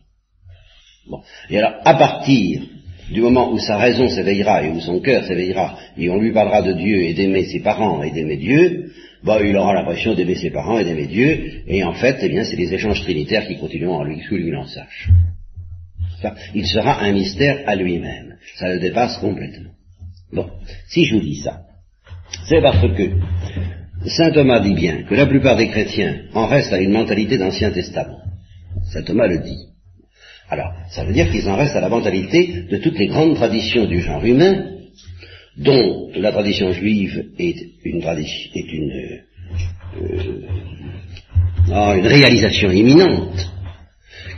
Bon. 1.09 1.23
Et 1.51 1.59
alors, 1.59 1.75
à 1.85 1.95
partir 1.95 2.63
du 3.11 3.21
moment 3.21 3.53
où 3.53 3.59
sa 3.59 3.79
raison 3.79 4.09
s'éveillera 4.09 4.65
et 4.65 4.71
où 4.71 4.81
son 4.81 5.01
cœur 5.01 5.25
s'éveillera, 5.25 5.79
et 5.97 6.11
on 6.11 6.21
lui 6.21 6.33
parlera 6.33 6.63
de 6.63 6.73
Dieu 6.73 7.03
et 7.03 7.15
d'aimer 7.15 7.45
ses 7.45 7.61
parents 7.61 8.03
et 8.03 8.11
d'aimer 8.11 8.37
Dieu, 8.37 8.91
bah, 9.25 9.41
il 9.43 9.57
aura 9.57 9.75
l'impression 9.75 10.15
d'aimer 10.15 10.37
ses 10.37 10.51
parents 10.51 10.79
et 10.79 10.85
d'aimer 10.85 11.07
Dieu, 11.07 11.63
et 11.67 11.83
en 11.85 11.95
fait, 11.95 12.19
eh 12.23 12.29
bien, 12.29 12.45
c'est 12.45 12.57
les 12.57 12.73
échanges 12.73 13.03
trinitaires 13.03 13.47
qui 13.47 13.59
continueront 13.59 13.97
en 13.97 14.05
lui, 14.05 14.21
que 14.21 14.35
lui 14.35 14.55
en 14.55 14.67
sache. 14.67 15.09
il 16.55 16.67
sera 16.67 17.01
un 17.03 17.13
mystère 17.13 17.63
à 17.67 17.75
lui-même. 17.75 18.37
Ça 18.57 18.69
le 18.69 18.81
dépasse 18.81 19.19
complètement. 19.19 19.71
Bon, 20.33 20.49
si 20.89 21.05
je 21.05 21.15
vous 21.15 21.21
dis 21.21 21.37
ça, 21.37 21.63
c'est 22.49 22.61
parce 22.61 22.81
que 22.81 23.11
Saint 24.07 24.31
Thomas 24.31 24.61
dit 24.61 24.75
bien 24.75 25.03
que 25.03 25.15
la 25.15 25.27
plupart 25.27 25.57
des 25.57 25.69
chrétiens 25.69 26.23
en 26.35 26.47
restent 26.47 26.73
à 26.73 26.81
une 26.81 26.93
mentalité 26.93 27.39
d'Ancien 27.39 27.71
Testament. 27.71 28.21
Saint 28.93 29.03
Thomas 29.03 29.27
le 29.27 29.39
dit. 29.39 29.69
Alors, 30.51 30.73
ça 30.91 31.05
veut 31.05 31.13
dire 31.13 31.31
qu'ils 31.31 31.49
en 31.49 31.57
restent 31.57 31.77
à 31.77 31.81
la 31.81 31.91
mentalité 31.91 32.65
de 32.71 32.77
toutes 32.79 32.99
les 32.99 33.09
grandes 33.09 33.35
traditions 33.35 33.87
du 33.87 34.01
genre 34.01 34.25
humain, 34.25 34.65
dont 35.59 36.11
la 36.15 36.33
tradition 36.33 36.73
juive 36.73 37.27
est 37.39 37.57
une, 37.85 38.03
est 38.03 38.73
une, 38.73 38.93
euh, 40.01 40.43
ah, 41.71 41.95
une 41.97 42.07
réalisation 42.07 42.71
imminente, 42.71 43.53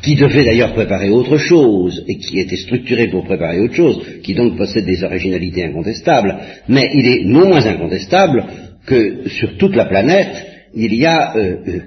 qui 0.03 0.17
devait 0.17 0.45
d'ailleurs 0.45 0.73
préparer 0.73 1.11
autre 1.11 1.37
chose, 1.37 2.05
et 2.09 2.17
qui 2.17 2.41
était 2.41 2.57
structurée 2.57 3.09
pour 3.09 3.25
préparer 3.25 3.61
autre 3.61 3.75
chose, 3.75 4.03
qui 4.23 4.35
donc 4.35 4.57
possède 4.57 4.87
des 4.87 5.05
originalités 5.05 5.65
incontestables, 5.65 6.39
mais 6.69 6.91
il 6.95 7.07
est 7.07 7.25
non 7.25 7.49
moins 7.49 7.65
incontestable 7.67 8.47
que 8.87 9.29
sur 9.29 9.59
toute 9.59 9.77
la 9.77 9.85
planète, 9.85 10.47
il 10.75 10.95
y 10.95 11.07
a 11.07 11.37
euh, 11.37 11.57
euh, 11.69 11.81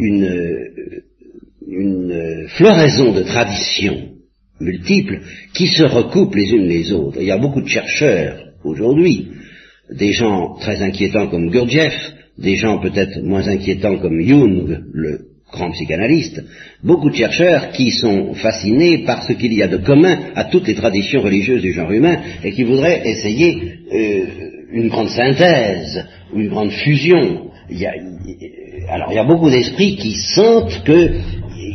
une, 0.00 1.02
une 1.68 2.46
floraison 2.56 3.12
de 3.12 3.22
traditions 3.22 4.12
multiples, 4.60 5.20
qui 5.54 5.66
se 5.66 5.82
recoupent 5.82 6.34
les 6.34 6.50
unes 6.52 6.68
les 6.68 6.92
autres. 6.92 7.18
Il 7.20 7.26
y 7.26 7.32
a 7.32 7.38
beaucoup 7.38 7.60
de 7.60 7.68
chercheurs 7.68 8.38
aujourd'hui, 8.64 9.28
des 9.90 10.12
gens 10.12 10.54
très 10.60 10.80
inquiétants 10.82 11.28
comme 11.28 11.50
Gurdjieff, 11.50 12.12
des 12.38 12.56
gens 12.56 12.78
peut-être 12.78 13.20
moins 13.22 13.46
inquiétants 13.48 13.98
comme 13.98 14.20
Jung, 14.20 14.80
le 14.92 15.32
grand 15.52 15.70
psychanalyste, 15.72 16.42
beaucoup 16.82 17.10
de 17.10 17.16
chercheurs 17.16 17.72
qui 17.72 17.90
sont 17.90 18.32
fascinés 18.34 19.04
par 19.04 19.22
ce 19.24 19.34
qu'il 19.34 19.52
y 19.52 19.62
a 19.62 19.68
de 19.68 19.76
commun 19.76 20.18
à 20.34 20.44
toutes 20.44 20.66
les 20.66 20.74
traditions 20.74 21.20
religieuses 21.20 21.60
du 21.60 21.72
genre 21.72 21.92
humain 21.92 22.20
et 22.42 22.52
qui 22.52 22.62
voudraient 22.62 23.02
essayer 23.04 23.74
euh, 23.92 24.24
une 24.72 24.88
grande 24.88 25.10
synthèse 25.10 26.06
ou 26.32 26.40
une 26.40 26.48
grande 26.48 26.70
fusion. 26.70 27.50
Il 27.68 27.78
y 27.78 27.86
a, 27.86 27.92
alors 28.88 29.12
il 29.12 29.16
y 29.16 29.18
a 29.18 29.24
beaucoup 29.24 29.50
d'esprits 29.50 29.96
qui 29.96 30.14
sentent 30.14 30.82
que 30.84 31.10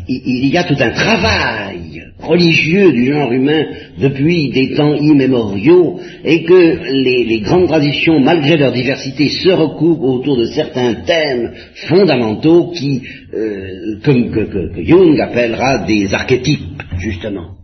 il 0.08 0.48
y 0.48 0.58
a 0.58 0.64
tout 0.64 0.78
un 0.80 0.92
travail 0.92 2.08
religieux 2.20 2.92
du 2.92 3.14
genre 3.14 3.32
humain 3.32 3.66
depuis 3.98 4.50
des 4.50 4.74
temps 4.76 4.96
immémoriaux 4.96 6.00
et 6.24 6.44
que 6.44 6.92
les, 6.92 7.40
grandes 7.42 7.68
traditions, 7.68 8.20
malgré 8.20 8.58
leur 8.58 8.72
diversité, 8.72 9.30
se 9.30 9.50
recoupent 9.50 10.02
autour 10.02 10.38
de 10.38 10.46
certains 10.46 10.96
thèmes 11.06 11.54
fondamentaux 11.88 12.72
qui, 12.72 13.04
euh, 13.34 14.00
comme 14.04 14.32
que, 14.32 14.84
Jung 14.84 15.20
appellera 15.20 15.86
des 15.86 16.14
archétypes, 16.14 16.82
justement. 16.98 17.58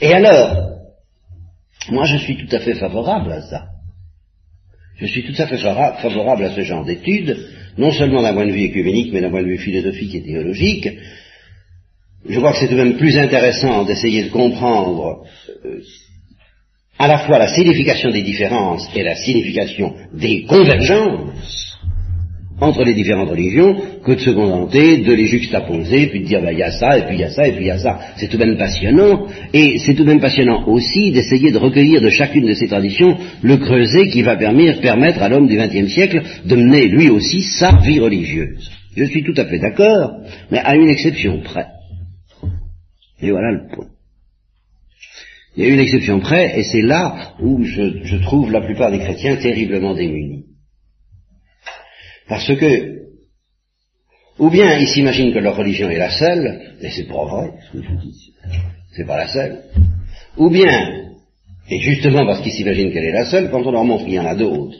Et 0.00 0.12
alors, 0.12 0.78
moi 1.90 2.04
je 2.04 2.16
suis 2.16 2.36
tout 2.36 2.56
à 2.56 2.60
fait 2.60 2.74
favorable 2.74 3.32
à 3.32 3.42
ça. 3.42 3.64
Je 4.96 5.06
suis 5.06 5.22
tout 5.24 5.40
à 5.40 5.46
fait 5.46 5.58
favorable 5.58 6.44
à 6.44 6.50
ce 6.50 6.60
genre 6.62 6.84
d'études, 6.84 7.36
non 7.78 7.90
seulement 7.92 8.22
d'un 8.22 8.34
point 8.34 8.46
de 8.46 8.52
vue 8.52 8.64
écuménique, 8.64 9.12
mais 9.12 9.20
d'un 9.20 9.30
point 9.30 9.42
de 9.42 9.48
vue 9.48 9.58
philosophique 9.58 10.14
et 10.14 10.22
théologique. 10.22 10.88
Je 12.28 12.38
crois 12.38 12.52
que 12.52 12.58
c'est 12.58 12.68
tout 12.68 12.76
de 12.76 12.82
même 12.82 12.96
plus 12.96 13.16
intéressant 13.18 13.84
d'essayer 13.84 14.24
de 14.24 14.30
comprendre 14.30 15.24
euh, 15.64 15.80
à 16.98 17.08
la 17.08 17.18
fois 17.18 17.38
la 17.38 17.48
signification 17.48 18.10
des 18.10 18.22
différences 18.22 18.88
et 18.94 19.02
la 19.02 19.16
signification 19.16 19.94
des 20.12 20.42
convergences 20.44 21.71
entre 22.62 22.84
les 22.84 22.94
différentes 22.94 23.28
religions 23.28 23.76
que 24.04 24.12
de 24.12 24.20
se 24.20 24.30
contenter 24.30 24.98
de 24.98 25.12
les 25.12 25.26
juxtaposer, 25.26 26.06
puis 26.06 26.20
de 26.20 26.26
dire 26.26 26.40
bah, 26.40 26.52
il 26.52 26.58
y 26.58 26.62
a 26.62 26.70
ça, 26.70 26.96
et 26.96 27.02
puis 27.02 27.16
il 27.16 27.20
y 27.20 27.24
a 27.24 27.30
ça, 27.30 27.46
et 27.46 27.52
puis 27.52 27.64
il 27.64 27.66
y 27.66 27.72
a 27.72 27.78
ça. 27.78 27.98
C'est 28.16 28.28
tout 28.28 28.36
de 28.36 28.44
même 28.44 28.56
passionnant, 28.56 29.26
et 29.52 29.78
c'est 29.78 29.94
tout 29.94 30.04
de 30.04 30.08
même 30.08 30.20
passionnant 30.20 30.68
aussi 30.68 31.10
d'essayer 31.10 31.50
de 31.50 31.58
recueillir 31.58 32.00
de 32.00 32.08
chacune 32.08 32.46
de 32.46 32.54
ces 32.54 32.68
traditions 32.68 33.16
le 33.42 33.56
creuset 33.56 34.08
qui 34.10 34.22
va 34.22 34.36
permettre, 34.36 35.22
à 35.22 35.28
l'homme 35.28 35.48
du 35.48 35.56
XXe 35.56 35.92
siècle 35.92 36.22
de 36.44 36.54
mener 36.54 36.86
lui 36.86 37.10
aussi 37.10 37.42
sa 37.42 37.78
vie 37.84 37.98
religieuse. 37.98 38.70
Je 38.96 39.04
suis 39.04 39.24
tout 39.24 39.34
à 39.36 39.44
fait 39.46 39.58
d'accord, 39.58 40.20
mais 40.52 40.60
à 40.60 40.76
une 40.76 40.88
exception 40.88 41.40
près. 41.40 41.66
Et 43.20 43.30
voilà 43.32 43.50
le 43.50 43.74
point. 43.74 43.86
Il 45.56 45.64
y 45.64 45.66
a 45.66 45.70
une 45.70 45.80
exception 45.80 46.20
près, 46.20 46.60
et 46.60 46.62
c'est 46.62 46.82
là 46.82 47.34
où 47.40 47.64
je, 47.64 48.04
je 48.04 48.16
trouve 48.18 48.52
la 48.52 48.60
plupart 48.60 48.92
des 48.92 49.00
chrétiens 49.00 49.36
terriblement 49.36 49.94
démunis. 49.94 50.44
Parce 52.32 52.46
que, 52.46 53.02
ou 54.38 54.48
bien 54.48 54.78
ils 54.78 54.88
s'imaginent 54.88 55.34
que 55.34 55.38
leur 55.38 55.54
religion 55.54 55.90
est 55.90 55.98
la 55.98 56.08
seule, 56.08 56.78
et 56.80 56.88
c'est 56.88 57.06
pas 57.06 57.26
vrai, 57.26 57.50
c'est 58.96 59.06
pas 59.06 59.18
la 59.18 59.28
seule, 59.28 59.58
ou 60.38 60.48
bien, 60.48 61.10
et 61.68 61.78
justement 61.80 62.24
parce 62.24 62.40
qu'ils 62.40 62.52
s'imaginent 62.52 62.90
qu'elle 62.90 63.04
est 63.04 63.12
la 63.12 63.26
seule, 63.26 63.50
quand 63.50 63.66
on 63.66 63.70
leur 63.70 63.84
montre 63.84 64.06
qu'il 64.06 64.14
y 64.14 64.18
en 64.18 64.24
a 64.24 64.34
d'autres, 64.34 64.78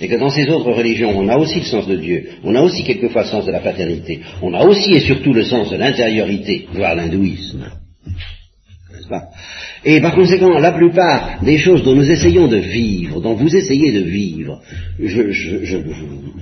et 0.00 0.06
que 0.06 0.14
dans 0.14 0.30
ces 0.30 0.48
autres 0.48 0.70
religions, 0.70 1.18
on 1.18 1.28
a 1.28 1.36
aussi 1.36 1.58
le 1.58 1.64
sens 1.64 1.88
de 1.88 1.96
Dieu, 1.96 2.28
on 2.44 2.54
a 2.54 2.62
aussi 2.62 2.84
quelquefois 2.84 3.22
le 3.22 3.28
sens 3.28 3.44
de 3.44 3.50
la 3.50 3.58
paternité, 3.58 4.20
on 4.40 4.54
a 4.54 4.64
aussi 4.64 4.94
et 4.94 5.00
surtout 5.00 5.32
le 5.32 5.42
sens 5.42 5.70
de 5.70 5.76
l'intériorité, 5.76 6.68
voire 6.74 6.94
l'hindouisme. 6.94 7.72
Et 9.84 10.00
par 10.00 10.14
conséquent, 10.14 10.58
la 10.58 10.72
plupart 10.72 11.42
des 11.42 11.58
choses 11.58 11.82
dont 11.82 11.94
nous 11.94 12.10
essayons 12.10 12.48
de 12.48 12.56
vivre, 12.56 13.20
dont 13.20 13.34
vous 13.34 13.54
essayez 13.54 13.92
de 13.92 14.00
vivre, 14.00 14.62
je, 14.98 15.76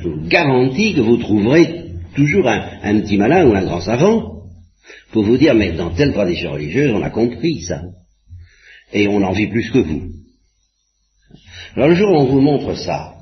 vous 0.03 0.29
garantis 0.29 0.95
que 0.95 1.01
vous 1.01 1.17
trouverez 1.17 1.87
toujours 2.15 2.49
un, 2.49 3.01
petit 3.01 3.17
malin 3.17 3.47
ou 3.47 3.55
un 3.55 3.65
grand 3.65 3.81
savant 3.81 4.43
pour 5.13 5.25
vous 5.25 5.37
dire, 5.37 5.55
mais 5.55 5.73
dans 5.73 5.91
telle 5.91 6.13
tradition 6.13 6.53
religieuse, 6.53 6.93
on 6.95 7.03
a 7.03 7.11
compris 7.11 7.63
ça. 7.63 7.83
Et 8.93 9.09
on 9.09 9.23
en 9.23 9.33
vit 9.33 9.49
plus 9.49 9.71
que 9.71 9.79
vous. 9.79 10.03
Alors 11.75 11.89
le 11.89 11.95
jour 11.95 12.11
où 12.11 12.17
on 12.17 12.27
vous 12.27 12.41
montre 12.41 12.75
ça, 12.75 13.15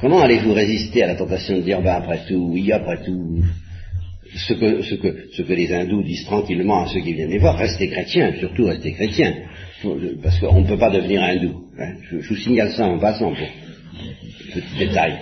comment 0.00 0.20
allez-vous 0.20 0.52
résister 0.52 1.02
à 1.02 1.08
la 1.08 1.16
tentation 1.16 1.56
de 1.56 1.62
dire, 1.62 1.82
ben 1.82 1.94
après 1.94 2.24
tout, 2.26 2.50
oui, 2.52 2.72
après 2.72 3.04
tout, 3.04 3.42
ce 4.34 4.52
que, 5.42 5.52
les 5.52 5.72
hindous 5.72 6.02
disent 6.02 6.24
tranquillement 6.24 6.84
à 6.84 6.88
ceux 6.88 7.00
qui 7.00 7.14
viennent 7.14 7.30
les 7.30 7.38
voir, 7.38 7.56
restez 7.56 7.88
chrétiens, 7.88 8.32
surtout 8.38 8.66
restez 8.66 8.92
chrétiens, 8.92 9.34
parce 10.22 10.38
qu'on 10.38 10.60
ne 10.60 10.66
peut 10.66 10.78
pas 10.78 10.90
devenir 10.90 11.22
hindou. 11.22 11.64
Hein. 11.78 11.94
Je, 12.10 12.28
vous 12.28 12.36
signale 12.36 12.72
ça 12.72 12.86
en 12.86 12.98
passant 12.98 13.30
pour 13.30 13.48
petit 14.54 14.78
détail. 14.78 15.18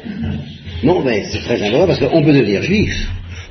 Non, 0.82 1.02
mais 1.02 1.24
c'est 1.30 1.40
très 1.40 1.62
important 1.62 1.86
parce 1.86 2.00
qu'on 2.00 2.22
peut 2.22 2.32
devenir 2.32 2.62
juif, 2.62 2.92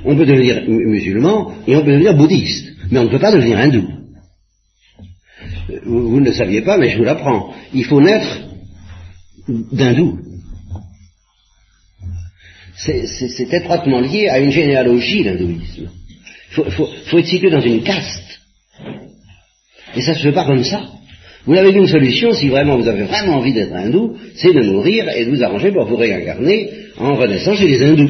on 0.03 0.15
peut 0.15 0.25
devenir 0.25 0.63
musulman 0.67 1.53
et 1.67 1.75
on 1.75 1.81
peut 1.81 1.91
devenir 1.91 2.15
bouddhiste, 2.15 2.73
mais 2.91 2.99
on 2.99 3.05
ne 3.05 3.09
peut 3.09 3.19
pas 3.19 3.31
devenir 3.31 3.57
hindou. 3.57 3.87
Vous, 5.85 6.09
vous 6.09 6.19
ne 6.19 6.25
le 6.25 6.33
saviez 6.33 6.61
pas, 6.61 6.77
mais 6.77 6.89
je 6.89 6.97
vous 6.97 7.03
l'apprends. 7.03 7.53
Il 7.73 7.85
faut 7.85 8.01
naître 8.01 8.39
d'hindou 9.47 10.19
c'est 12.77 13.53
étroitement 13.53 14.01
lié 14.01 14.27
à 14.27 14.39
une 14.39 14.51
généalogie, 14.51 15.23
l'hindouisme. 15.23 15.89
Il 16.57 16.71
faut, 16.71 17.17
être 17.17 17.27
situé 17.27 17.49
dans 17.49 17.61
une 17.61 17.83
caste. 17.83 18.39
Et 19.95 20.01
ça 20.01 20.11
ne 20.11 20.17
se 20.17 20.23
fait 20.23 20.31
pas 20.31 20.45
comme 20.45 20.63
ça. 20.63 20.83
Vous 21.45 21.53
n'avez 21.53 21.73
qu'une 21.73 21.87
solution, 21.87 22.33
si 22.33 22.49
vraiment 22.49 22.77
vous 22.77 22.87
avez 22.87 23.03
vraiment 23.03 23.37
envie 23.37 23.53
d'être 23.53 23.73
hindou, 23.73 24.17
c'est 24.35 24.53
de 24.53 24.61
mourir 24.61 25.07
et 25.09 25.25
de 25.25 25.29
vous 25.29 25.43
arranger 25.43 25.71
pour 25.71 25.85
vous 25.85 25.95
réincarner 25.95 26.69
en 26.97 27.15
renaissant 27.15 27.55
chez 27.55 27.67
les 27.67 27.83
hindous. 27.83 28.09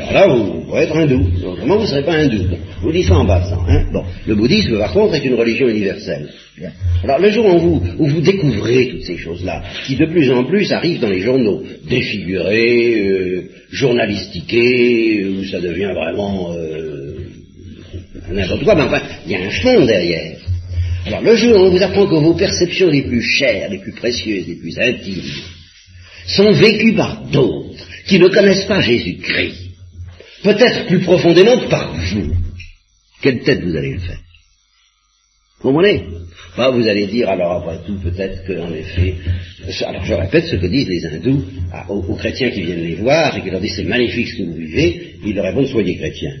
Alors 0.00 0.12
là, 0.12 0.26
vous 0.28 0.60
pourrez 0.62 0.82
être 0.84 0.96
hindou. 0.96 1.26
Vous 1.76 1.82
ne 1.82 1.86
serez 1.86 2.04
pas 2.04 2.14
hindou. 2.14 2.44
Je 2.80 2.82
vous 2.82 2.92
dis 2.92 3.04
ça 3.04 3.16
en 3.16 3.26
passant. 3.26 3.62
Hein. 3.68 3.84
Bon. 3.92 4.04
Le 4.26 4.34
bouddhisme, 4.34 4.78
par 4.78 4.92
contre, 4.92 5.14
est 5.14 5.24
une 5.24 5.34
religion 5.34 5.68
universelle. 5.68 6.28
Alors 7.04 7.18
le 7.20 7.30
jour 7.30 7.46
où 7.46 7.80
vous, 7.98 8.20
découvrez 8.20 8.88
toutes 8.88 9.04
ces 9.04 9.16
choses-là, 9.16 9.62
qui 9.86 9.96
de 9.96 10.06
plus 10.06 10.30
en 10.30 10.44
plus 10.44 10.72
arrivent 10.72 11.00
dans 11.00 11.10
les 11.10 11.20
journaux, 11.20 11.62
défigurés, 11.88 13.00
euh, 13.00 13.50
journalistiqués, 13.70 15.24
où 15.26 15.44
ça 15.44 15.60
devient 15.60 15.92
vraiment 15.94 16.52
euh, 16.54 17.16
n'importe 18.32 18.64
quoi, 18.64 18.74
mais 18.74 18.82
enfin, 18.82 19.02
il 19.26 19.32
y 19.32 19.36
a 19.36 19.40
un 19.40 19.50
fond 19.50 19.84
derrière. 19.84 20.38
Alors 21.06 21.22
le 21.22 21.36
jour 21.36 21.54
où 21.54 21.64
on 21.66 21.70
vous 21.70 21.82
apprend 21.82 22.06
que 22.06 22.14
vos 22.16 22.34
perceptions 22.34 22.90
les 22.90 23.02
plus 23.02 23.22
chères, 23.22 23.70
les 23.70 23.78
plus 23.78 23.92
précieuses, 23.92 24.48
les 24.48 24.56
plus 24.56 24.78
intimes, 24.78 25.22
sont 26.26 26.52
vécues 26.52 26.94
par 26.94 27.22
d'autres 27.30 27.86
qui 28.06 28.18
ne 28.18 28.28
connaissent 28.28 28.66
pas 28.66 28.80
Jésus-Christ, 28.80 29.67
peut-être 30.42 30.86
plus 30.86 31.00
profondément 31.00 31.58
que 31.58 31.68
par 31.68 31.94
vous, 31.94 32.34
quelle 33.22 33.42
tête 33.42 33.62
vous 33.62 33.76
allez 33.76 33.94
le 33.94 34.00
faire 34.00 34.20
Vous 35.60 35.70
comprenez 35.70 36.04
Vous 36.56 36.88
allez 36.88 37.06
dire, 37.06 37.28
alors 37.28 37.52
après 37.52 37.84
tout, 37.86 37.98
peut-être 38.00 38.46
qu'en 38.46 38.72
effet, 38.72 39.14
alors 39.86 40.04
je 40.04 40.14
répète 40.14 40.46
ce 40.46 40.56
que 40.56 40.66
disent 40.66 40.88
les 40.88 41.06
hindous 41.06 41.44
aux, 41.88 42.14
chrétiens 42.14 42.50
qui 42.50 42.62
viennent 42.62 42.84
les 42.84 42.96
voir 42.96 43.36
et 43.36 43.42
qui 43.42 43.50
leur 43.50 43.60
disent 43.60 43.76
c'est 43.76 43.84
magnifique 43.84 44.28
ce 44.28 44.36
que 44.38 44.42
vous 44.44 44.54
vivez, 44.54 45.16
ils 45.24 45.34
leur 45.34 45.44
répondent 45.44 45.66
soyez 45.66 45.96
chrétiens. 45.96 46.36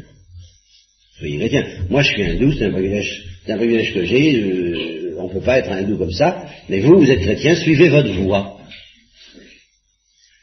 Soyez 1.18 1.38
chrétiens. 1.38 1.66
Moi 1.90 2.02
je 2.02 2.12
suis 2.12 2.22
hindou, 2.22 2.52
c'est 2.52 2.66
un 2.66 2.70
privilège, 2.70 3.24
un 3.48 3.56
privilège 3.56 3.94
que 3.94 4.04
j'ai, 4.04 4.40
euh, 4.40 5.16
on 5.18 5.28
ne 5.28 5.32
peut 5.32 5.40
pas 5.40 5.58
être 5.58 5.72
hindou 5.72 5.96
comme 5.96 6.12
ça, 6.12 6.46
mais 6.68 6.80
vous, 6.80 6.98
vous 6.98 7.10
êtes 7.10 7.20
chrétien, 7.20 7.54
suivez 7.56 7.88
votre 7.88 8.12
voie. 8.12 8.58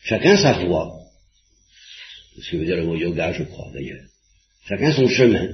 Chacun 0.04 0.36
sa 0.38 0.54
voie. 0.66 1.05
Ce 2.42 2.52
que 2.52 2.58
veut 2.58 2.66
dire 2.66 2.78
le 2.78 2.86
mot 2.86 2.96
yoga, 2.96 3.32
je 3.34 3.44
crois 3.44 3.70
d'ailleurs. 3.74 4.04
Chacun 4.68 4.92
son 4.92 5.08
chemin. 5.08 5.48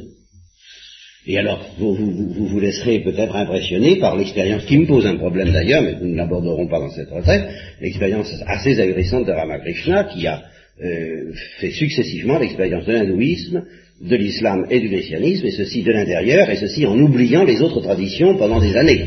Et 1.27 1.37
alors, 1.37 1.63
vous 1.77 1.93
vous, 1.93 2.47
vous, 2.47 2.59
laisserez 2.59 3.01
peut-être 3.01 3.35
impressionner 3.35 3.97
par 3.97 4.15
l'expérience 4.15 4.65
qui 4.65 4.79
me 4.79 4.87
pose 4.87 5.05
un 5.05 5.17
problème 5.17 5.51
d'ailleurs, 5.51 5.83
mais 5.83 5.95
nous 6.01 6.09
ne 6.09 6.17
l'aborderons 6.17 6.67
pas 6.67 6.79
dans 6.79 6.89
cette 6.89 7.11
retraite, 7.11 7.47
l'expérience 7.79 8.33
assez 8.47 8.79
ahurissante 8.79 9.27
de 9.27 9.31
Ramakrishna 9.31 10.05
qui 10.05 10.25
a 10.25 10.41
euh, 10.83 11.31
fait 11.59 11.69
successivement 11.71 12.39
l'expérience 12.39 12.85
de 12.87 12.93
l'hindouisme, 12.93 13.63
de 14.01 14.15
l'islam 14.15 14.65
et 14.71 14.79
du 14.79 14.89
christianisme, 14.89 15.45
et 15.45 15.51
ceci 15.51 15.83
de 15.83 15.91
l'intérieur, 15.91 16.49
et 16.49 16.55
ceci 16.55 16.87
en 16.87 16.97
oubliant 16.99 17.43
les 17.43 17.61
autres 17.61 17.81
traditions 17.81 18.35
pendant 18.37 18.59
des 18.59 18.75
années. 18.75 19.05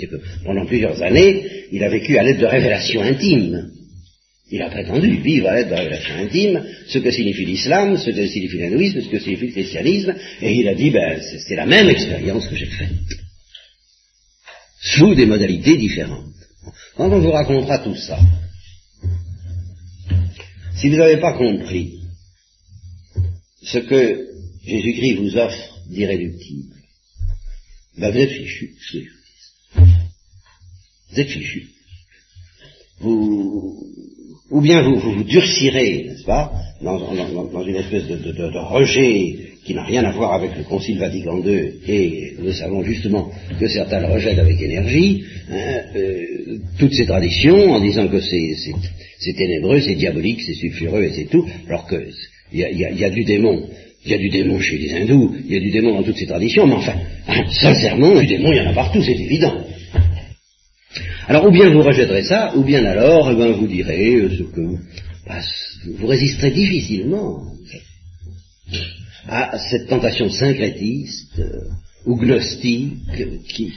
Et 0.00 0.08
que 0.08 0.16
pendant 0.44 0.66
plusieurs 0.66 1.00
années, 1.02 1.44
il 1.70 1.84
a 1.84 1.88
vécu 1.88 2.18
à 2.18 2.24
l'aide 2.24 2.38
de 2.38 2.46
révélations 2.46 3.02
intimes. 3.02 3.70
Il 4.50 4.62
a 4.62 4.70
prétendu 4.70 5.20
vivre 5.20 5.48
à 5.48 5.56
l'aide 5.56 5.68
de 5.68 5.74
la 5.74 5.82
relation 5.82 6.14
intime 6.14 6.64
ce 6.88 6.98
que 6.98 7.10
signifie 7.10 7.44
l'islam, 7.44 7.98
ce 7.98 8.10
que 8.10 8.26
signifie 8.26 8.58
l'hindouisme, 8.58 9.02
ce 9.02 9.08
que 9.08 9.18
signifie 9.18 9.46
le 9.46 9.52
christianisme, 9.52 10.14
et 10.40 10.54
il 10.54 10.68
a 10.68 10.74
dit, 10.74 10.90
ben, 10.90 11.20
c'est 11.46 11.54
la 11.54 11.66
même 11.66 11.88
expérience 11.88 12.48
que 12.48 12.56
j'ai 12.56 12.66
faite, 12.66 12.90
sous 14.80 15.14
des 15.14 15.26
modalités 15.26 15.76
différentes. 15.76 16.32
Quand 16.96 17.10
on 17.10 17.20
vous 17.20 17.30
racontera 17.30 17.78
tout 17.80 17.94
ça, 17.94 18.18
si 20.76 20.88
vous 20.88 20.96
n'avez 20.96 21.18
pas 21.18 21.36
compris 21.36 21.98
ce 23.62 23.78
que 23.78 24.28
Jésus-Christ 24.64 25.16
vous 25.16 25.36
offre 25.36 25.80
d'irréductible, 25.88 26.74
ben 27.98 28.10
vous 28.12 28.18
êtes 28.18 28.30
fichu. 28.30 28.76
Vous 29.74 31.20
êtes 31.20 31.28
fichu. 31.28 31.68
Vous, 33.00 33.84
ou 34.50 34.60
bien 34.60 34.82
vous 34.82 34.96
vous, 34.98 35.24
durcirez, 35.24 36.04
n'est-ce 36.08 36.24
pas, 36.24 36.52
dans, 36.82 36.98
une 37.66 37.76
espèce 37.76 38.06
de, 38.06 38.58
rejet 38.58 39.36
qui 39.64 39.74
n'a 39.74 39.84
rien 39.84 40.04
à 40.04 40.12
voir 40.12 40.32
avec 40.32 40.56
le 40.56 40.64
Concile 40.64 40.98
Vatican 40.98 41.42
II, 41.44 41.72
et 41.86 42.34
nous 42.42 42.52
savons 42.52 42.82
justement 42.82 43.30
que 43.60 43.68
certains 43.68 44.00
le 44.00 44.06
rejettent 44.06 44.38
avec 44.38 44.60
énergie, 44.60 45.24
hein, 45.50 45.80
euh, 45.94 46.22
toutes 46.78 46.94
ces 46.94 47.04
traditions, 47.04 47.72
en 47.72 47.80
disant 47.80 48.08
que 48.08 48.20
c'est 48.20 49.32
ténébreux, 49.36 49.80
c'est 49.80 49.96
diabolique, 49.96 50.40
c'est 50.40 50.54
sulfureux, 50.54 51.04
et 51.04 51.10
c'est 51.10 51.28
tout, 51.28 51.44
alors 51.66 51.86
que 51.86 51.96
il 52.52 52.60
y 52.60 53.04
a, 53.04 53.10
du 53.10 53.24
démon. 53.24 53.68
Il 54.04 54.12
y 54.12 54.14
a 54.14 54.18
du 54.18 54.30
démon 54.30 54.58
chez 54.60 54.78
les 54.78 54.94
hindous, 54.94 55.34
il 55.44 55.52
y 55.52 55.56
a 55.56 55.60
du 55.60 55.70
démon 55.70 55.94
dans 55.94 56.02
toutes 56.02 56.16
ces 56.16 56.26
traditions, 56.26 56.66
mais 56.66 56.74
enfin, 56.74 56.94
hein, 57.26 57.44
sincèrement, 57.50 58.18
du 58.18 58.26
démon, 58.26 58.52
il 58.52 58.56
y 58.56 58.60
en 58.60 58.70
a 58.70 58.72
partout, 58.72 59.02
c'est 59.02 59.12
évident. 59.12 59.54
Alors, 61.28 61.44
ou 61.44 61.50
bien 61.50 61.68
vous 61.68 61.82
rejetterez 61.82 62.22
ça, 62.22 62.56
ou 62.56 62.64
bien 62.64 62.82
alors, 62.86 63.30
eh 63.30 63.36
ben, 63.36 63.52
vous 63.52 63.66
direz 63.66 64.14
euh, 64.16 64.30
ce 64.30 64.44
que 64.44 64.62
bah, 65.26 65.40
vous 65.98 66.06
résisterez 66.06 66.52
difficilement 66.52 67.42
à 69.28 69.58
cette 69.58 69.88
tentation 69.88 70.30
syncrétiste 70.30 71.38
euh, 71.38 71.68
ou 72.06 72.16
gnostique 72.16 72.94
qui, 73.46 73.70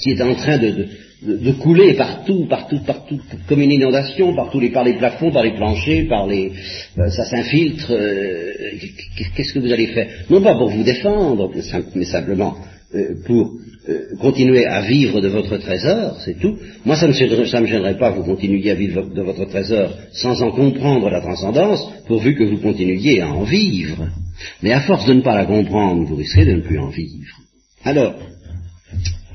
qui, 0.00 0.10
est 0.12 0.22
en 0.22 0.36
train 0.36 0.58
de, 0.58 1.52
couler 1.60 1.94
partout, 1.94 2.46
partout, 2.48 2.78
partout, 2.86 3.20
comme 3.48 3.62
une 3.62 3.72
inondation, 3.72 4.32
les, 4.60 4.70
par 4.70 4.84
les 4.84 4.98
plafonds, 4.98 5.32
par 5.32 5.42
les 5.42 5.54
planchers, 5.56 6.06
les, 6.28 6.52
euh, 6.98 7.10
ça 7.10 7.24
s'infiltre. 7.24 7.92
Qu'est-ce 9.34 9.54
que 9.54 9.58
vous 9.58 9.72
allez 9.72 9.88
faire? 9.88 10.08
Non 10.30 10.40
pas 10.40 10.54
pour 10.54 10.70
vous 10.70 10.84
défendre, 10.84 11.50
mais 11.96 12.04
simplement 12.04 12.56
pour 13.24 13.52
euh, 13.88 14.16
continuer 14.20 14.66
à 14.66 14.80
vivre 14.82 15.20
de 15.20 15.28
votre 15.28 15.56
trésor, 15.58 16.20
c'est 16.24 16.38
tout. 16.40 16.56
Moi, 16.84 16.96
ça 16.96 17.06
ne 17.06 17.12
me 17.12 17.66
gênerait 17.66 17.98
pas 17.98 18.12
que 18.12 18.18
vous 18.18 18.24
continuiez 18.24 18.72
à 18.72 18.74
vivre 18.74 19.02
de 19.14 19.22
votre 19.22 19.44
trésor 19.44 19.92
sans 20.12 20.42
en 20.42 20.50
comprendre 20.50 21.08
la 21.08 21.20
transcendance, 21.20 21.86
pourvu 22.06 22.34
que 22.34 22.44
vous 22.44 22.58
continuiez 22.58 23.20
à 23.20 23.28
en 23.28 23.44
vivre. 23.44 24.08
Mais 24.62 24.72
à 24.72 24.80
force 24.80 25.06
de 25.06 25.14
ne 25.14 25.20
pas 25.20 25.36
la 25.36 25.46
comprendre, 25.46 26.04
vous 26.04 26.16
risquez 26.16 26.44
de 26.44 26.52
ne 26.52 26.60
plus 26.60 26.78
en 26.78 26.88
vivre. 26.88 27.36
Alors, 27.84 28.14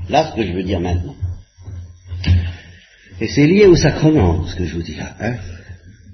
là, 0.10 0.32
ce 0.32 0.36
que 0.36 0.46
je 0.46 0.54
veux 0.54 0.64
dire 0.64 0.80
maintenant, 0.80 1.16
et 3.22 3.28
c'est 3.28 3.48
lié 3.48 3.68
au 3.68 3.76
sacrement, 3.76 4.46
ce 4.48 4.56
que 4.56 4.66
je 4.66 4.76
vous 4.76 4.82
dis 4.82 4.96
là. 4.96 5.16
Hein 5.20 5.36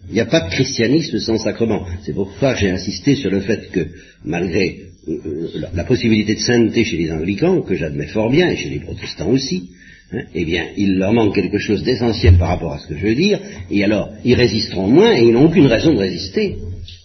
il 0.10 0.14
n'y 0.14 0.22
a 0.22 0.26
pas 0.26 0.40
de 0.42 0.50
christianisme 0.50 1.20
sans 1.20 1.38
sacrement. 1.38 1.86
C'est 2.04 2.14
pourquoi 2.14 2.56
j'ai 2.56 2.70
insisté 2.70 3.16
sur 3.16 3.30
le 3.30 3.42
fait 3.42 3.70
que, 3.72 3.88
malgré 4.24 4.88
euh, 5.08 5.18
euh, 5.26 5.68
la, 5.74 5.84
possibilité 5.84 6.36
de 6.36 6.40
sainteté 6.40 6.86
chez 6.86 6.98
les 6.98 7.12
anglicans, 7.12 7.62
que 7.62 7.76
j'admets 7.76 8.08
fort 8.08 8.30
bien, 8.30 8.50
et 8.50 8.56
chez 8.56 8.70
les 8.70 8.80
protestants 8.80 9.30
aussi, 9.30 9.70
hein, 10.14 10.22
eh 10.34 10.46
bien, 10.46 10.68
il 10.78 10.98
leur 10.98 11.12
manque 11.12 11.36
quelque 11.36 11.58
chose 11.58 11.84
d'essentiel 11.84 12.38
par 12.38 12.50
rapport 12.50 12.74
à 12.74 12.80
ce 12.80 12.88
que 12.88 12.98
je 12.98 13.06
veux 13.06 13.16
dire, 13.16 13.40
et 13.70 13.84
alors, 13.84 14.10
ils 14.24 14.36
résisteront 14.36 14.88
moins, 14.88 15.14
et 15.14 15.26
ils 15.26 15.34
n'ont 15.34 15.46
aucune 15.46 15.68
raison 15.68 15.94
de 15.94 16.00
résister. 16.00 16.58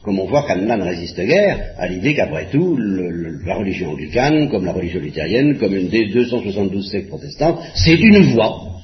Comme 0.04 0.20
on 0.20 0.26
voit 0.26 0.44
qu'Anna 0.46 0.76
ne 0.76 0.84
résiste 0.84 1.20
guère 1.20 1.74
à 1.78 1.88
l'idée 1.88 2.14
qu'après 2.14 2.48
tout, 2.50 2.76
la 2.76 3.56
religion 3.56 3.90
anglicane, 3.90 4.48
comme 4.48 4.64
la 4.64 4.72
religion 4.72 5.00
luthérienne, 5.00 5.58
comme 5.58 5.74
une 5.74 5.88
des 5.88 6.06
272 6.06 6.88
sectes 6.88 7.08
protestantes, 7.08 7.60
c'est 7.74 7.96
une 7.96 8.32
voie, 8.32 8.80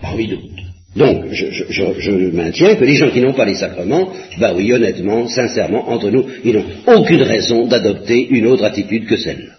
parmi 0.00 0.28
d'autres. 0.28 0.61
Donc, 0.94 1.32
je, 1.32 2.30
maintiens 2.32 2.76
que 2.76 2.84
les 2.84 2.96
gens 2.96 3.10
qui 3.10 3.20
n'ont 3.20 3.32
pas 3.32 3.46
les 3.46 3.54
sacrements, 3.54 4.12
bah 4.38 4.52
oui, 4.54 4.72
honnêtement, 4.72 5.26
sincèrement, 5.26 5.88
entre 5.88 6.10
nous, 6.10 6.26
ils 6.44 6.54
n'ont 6.54 6.66
aucune 6.86 7.22
raison 7.22 7.66
d'adopter 7.66 8.28
une 8.28 8.46
autre 8.46 8.64
attitude 8.64 9.06
que 9.06 9.16
celle-là. 9.16 9.54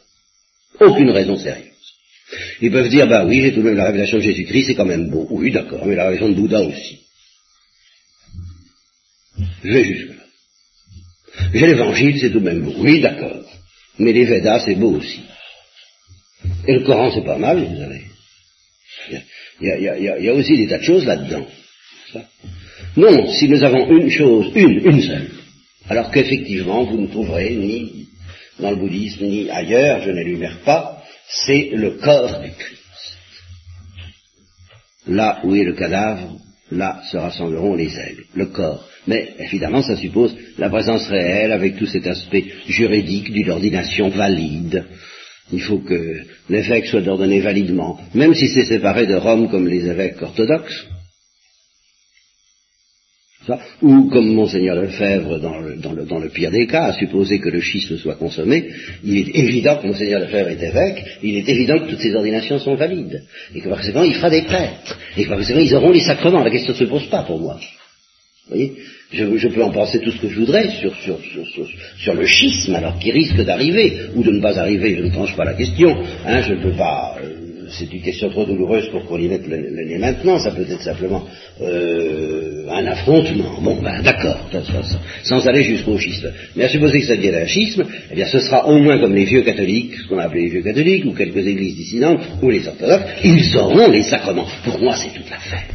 Aucune 0.80 1.10
raison 1.10 1.38
sérieuse. 1.38 1.70
Ils 2.62 2.72
peuvent 2.72 2.90
dire, 2.90 3.08
bah 3.08 3.26
oui, 3.26 3.42
j'ai 3.42 3.54
tout 3.54 3.62
de 3.62 3.66
même 3.66 3.78
la 3.78 3.86
révélation 3.86 4.18
de 4.18 4.24
Jésus-Christ, 4.24 4.66
c'est 4.68 4.76
quand 4.76 4.86
même 4.86 5.10
beau. 5.10 5.28
Oui, 5.32 5.52
d'accord, 5.52 5.86
mais 5.86 5.96
la 5.96 6.06
révélation 6.06 6.30
de 6.30 6.40
Bouddha 6.40 6.62
aussi. 6.62 7.00
Je 9.64 9.72
vais 9.72 9.84
jusque-là. 9.84 10.24
J'ai 11.54 11.68
l'évangile, 11.68 12.20
c'est 12.20 12.30
tout 12.30 12.40
de 12.40 12.46
même 12.46 12.62
beau. 12.62 12.74
Oui, 12.78 13.02
d'accord. 13.02 13.44
Mais 13.98 14.14
les 14.14 14.26
Védas, 14.26 14.60
c'est 14.66 14.76
beau 14.76 14.98
aussi. 14.98 15.22
Et 16.68 16.74
le 16.74 16.84
Coran, 16.84 17.12
c'est 17.12 17.26
pas 17.26 17.38
mal, 17.38 17.64
vous 17.64 17.78
savez. 17.78 18.13
Il 19.64 20.24
y, 20.24 20.30
a, 20.30 20.34
aussi 20.34 20.58
des 20.58 20.68
tas 20.68 20.80
de 20.80 20.84
choses 20.84 21.06
là-dedans. 21.06 21.48
Non, 22.98 23.32
si 23.32 23.48
nous 23.48 23.64
avons 23.64 23.90
une 23.98 24.10
chose, 24.10 24.52
une, 24.56 24.86
une 24.86 25.02
seule, 25.02 25.30
alors 25.90 26.12
qu'effectivement 26.12 26.84
vous 26.84 27.00
ne 27.00 27.08
trouverez 27.08 27.56
ni 27.56 28.08
dans 28.60 28.72
le 28.72 28.76
bouddhisme 28.76 29.26
ni 29.26 29.50
ailleurs, 29.50 30.02
je 30.02 30.12
n'énumère 30.12 30.60
pas, 30.66 31.02
c'est 31.28 31.70
le 31.74 31.92
corps 31.92 32.42
du 32.42 32.52
Christ. 32.52 32.82
Là 35.08 35.40
où 35.44 35.56
est 35.56 35.64
le 35.64 35.74
cadavre, 35.74 36.38
là 36.72 37.02
se 37.10 37.18
rassembleront 37.18 37.76
les 37.76 37.98
aigles, 37.98 38.26
le 38.36 38.48
corps. 38.48 38.88
Mais 39.08 39.34
évidemment, 39.40 39.82
ça 39.82 39.96
suppose 39.96 40.36
la 40.58 40.70
présence 40.70 41.08
réelle 41.08 41.52
avec 41.52 41.78
tout 41.78 41.86
cet 41.86 42.06
aspect 42.06 42.46
juridique 42.68 43.32
d'une 43.32 43.50
ordination 43.50 44.10
valide, 44.10 44.86
il 45.52 45.62
faut 45.62 45.80
que 45.80 46.22
l'évêque 46.50 46.86
soit 46.86 47.08
ordonné 47.08 47.42
validement, 47.42 48.00
même 48.14 48.34
si 48.34 48.48
c'est 48.48 48.66
séparé 48.66 49.06
de 49.06 49.16
Rome 49.16 49.50
comme 49.50 49.68
les 49.68 49.86
évêques 49.86 50.22
orthodoxes. 50.22 50.88
ou 53.82 54.10
comme 54.10 54.34
Monseigneur 54.34 54.78
Lefebvre, 54.78 55.40
dans 55.40 56.20
le, 56.20 56.30
pire 56.30 56.50
des 56.50 56.66
cas, 56.66 56.86
a 56.86 56.94
supposé 56.94 57.40
que 57.40 57.50
le 57.50 57.60
schisme 57.60 57.98
soit 57.98 58.16
consommé, 58.16 58.70
il 59.04 59.18
est 59.18 59.36
évident 59.36 59.78
que 59.78 59.88
Monseigneur 59.88 60.22
Lefebvre 60.22 60.50
est 60.50 60.64
évêque, 60.64 61.04
il 61.22 61.36
est 61.36 61.50
évident 61.50 61.80
que 61.80 61.90
toutes 61.90 62.00
ces 62.00 62.16
ordinations 62.16 62.60
sont 62.60 62.76
valides, 62.76 63.22
et 63.54 63.60
que 63.60 63.68
par 63.68 63.80
conséquent 63.80 64.04
il 64.04 64.16
fera 64.16 64.30
des 64.30 64.44
prêtres, 64.44 64.98
et 65.18 65.24
que 65.24 65.30
par 65.30 65.38
conséquent 65.38 65.60
ils 65.60 65.76
auront 65.76 65.92
les 65.92 66.06
sacrements. 66.06 66.44
La 66.44 66.52
question 66.52 66.72
ne 66.72 66.78
se 66.78 66.86
pose 66.86 67.08
pas 67.08 67.24
pour 67.24 67.40
moi. 67.40 67.60
Vous 68.46 68.56
voyez? 68.56 68.74
Je, 69.14 69.48
peux 69.48 69.64
en 69.64 69.72
penser 69.72 70.00
tout 70.00 70.12
ce 70.12 70.22
que 70.22 70.30
je 70.30 70.40
voudrais 70.40 70.70
sur, 70.72 72.14
le 72.14 72.26
schisme, 72.26 72.76
alors 72.76 72.98
qui 73.00 73.12
risque 73.12 73.42
d'arriver, 73.44 73.94
ou 74.16 74.24
de 74.24 74.32
ne 74.32 74.42
pas 74.42 74.58
arriver, 74.60 74.96
je 74.98 75.04
ne 75.04 75.10
tranche 75.10 75.36
pas 75.36 75.46
la 75.46 75.54
question, 75.54 75.96
hein, 76.26 76.42
je 76.42 76.54
ne 76.54 76.64
peux 76.64 76.76
pas, 76.76 77.16
euh, 77.24 77.44
c'est 77.70 77.92
une 77.92 78.02
question 78.02 78.30
trop 78.30 78.46
douloureuse 78.46 78.90
pour 78.90 79.06
qu'on 79.06 79.18
y 79.18 79.28
mette 79.28 79.48
le, 79.48 79.58
nez 79.58 79.98
maintenant, 79.98 80.40
ça 80.40 80.52
peut 80.52 80.64
être 80.64 80.82
simplement 80.82 81.26
euh, 81.62 82.68
un 82.70 82.86
affrontement, 82.88 83.60
bon 83.62 83.82
ben 83.82 84.02
d'accord, 84.02 84.50
sans 85.24 85.48
aller 85.48 85.64
jusqu'au 85.64 85.98
schisme. 85.98 86.32
Mais 86.56 86.66
à 86.66 86.70
supposer 86.70 87.00
que 87.00 87.06
ça 87.06 87.16
devienne 87.16 87.36
un 87.36 87.48
schisme, 87.48 87.84
eh 88.12 88.16
bien 88.16 88.26
ce 88.26 88.40
sera 88.40 88.68
au 88.68 88.78
moins 88.80 89.00
comme 89.00 89.14
les 89.14 89.26
vieux 89.26 89.42
catholiques, 89.42 89.96
ce 89.96 90.08
qu'on 90.08 90.18
a 90.18 90.24
appelé 90.24 90.44
les 90.44 90.50
vieux 90.50 90.64
catholiques, 90.64 91.06
ou 91.06 91.14
quelques 91.14 91.46
églises 91.46 91.76
dissidentes, 91.76 92.22
ou 92.42 92.50
les 92.50 92.68
orthodoxes, 92.68 93.06
ils 93.24 93.58
auront 93.58 93.90
les 93.90 94.04
sacrements. 94.04 94.48
Pour 94.64 94.80
moi 94.80 94.96
c'est 94.96 95.14
toute 95.14 95.30
l'affaire. 95.30 95.68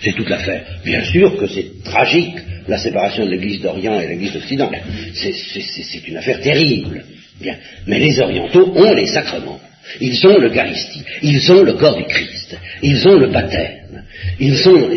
C'est 0.00 0.12
toute 0.12 0.28
l'affaire. 0.28 0.64
Bien 0.84 1.02
sûr 1.04 1.36
que 1.36 1.46
c'est 1.46 1.82
tragique, 1.84 2.36
la 2.68 2.78
séparation 2.78 3.24
de 3.24 3.30
l'Église 3.30 3.60
d'Orient 3.60 4.00
et 4.00 4.08
l'Église 4.08 4.32
d'Occident. 4.32 4.70
C'est 5.14 6.08
une 6.08 6.16
affaire 6.16 6.40
terrible. 6.40 7.04
Bien. 7.40 7.56
Mais 7.86 7.98
les 7.98 8.20
orientaux 8.20 8.72
ont 8.76 8.94
les 8.94 9.06
sacrements. 9.06 9.60
Ils 10.00 10.26
ont 10.26 10.38
l'Eucharistie. 10.38 11.02
Ils 11.22 11.52
ont 11.52 11.62
le 11.62 11.72
corps 11.74 11.96
du 11.96 12.04
Christ. 12.04 12.56
Ils 12.82 13.06
ont 13.08 13.18
le 13.18 13.26
baptême. 13.28 14.04
Ils 14.38 14.68
ont 14.68 14.88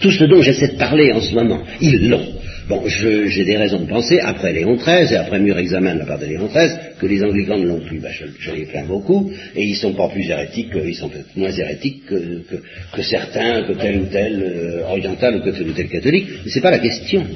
tout 0.00 0.10
ce 0.10 0.24
dont 0.24 0.42
j'essaie 0.42 0.68
de 0.68 0.78
parler 0.78 1.12
en 1.12 1.20
ce 1.20 1.34
moment. 1.34 1.62
Ils 1.80 2.08
l'ont. 2.08 2.41
Bon, 2.72 2.88
j'ai 2.88 3.44
des 3.44 3.58
raisons 3.58 3.80
de 3.80 3.86
penser, 3.86 4.18
après 4.18 4.50
Léon 4.50 4.76
XIII, 4.76 5.12
et 5.12 5.16
après 5.16 5.38
mûr 5.38 5.58
examen 5.58 5.92
de 5.92 5.98
la 5.98 6.06
part 6.06 6.18
de 6.18 6.24
Léon 6.24 6.46
XIII, 6.46 6.70
que 6.98 7.04
les 7.04 7.22
anglicans 7.22 7.58
ne 7.58 7.66
l'ont 7.66 7.86
plus. 7.86 8.00
Ben, 8.00 8.10
je, 8.10 8.50
les 8.50 8.64
plains 8.64 8.86
beaucoup, 8.86 9.30
et 9.54 9.62
ils 9.62 9.76
sont 9.76 9.92
pas 9.92 10.08
plus 10.08 10.26
hérétiques, 10.30 10.70
ils 10.82 10.94
sont 10.94 11.10
moins 11.36 11.50
hérétiques 11.50 12.06
que, 12.06 13.02
certains, 13.02 13.64
que 13.64 13.74
tel 13.74 14.00
ou 14.00 14.06
tel 14.06 14.42
euh, 14.42 14.86
oriental, 14.86 15.36
ou 15.36 15.40
que 15.40 15.50
tel 15.50 15.68
ou 15.68 15.72
tel 15.74 15.88
catholique, 15.90 16.28
mais 16.42 16.50
c'est 16.50 16.62
pas 16.62 16.70
la 16.70 16.78
question. 16.78 17.26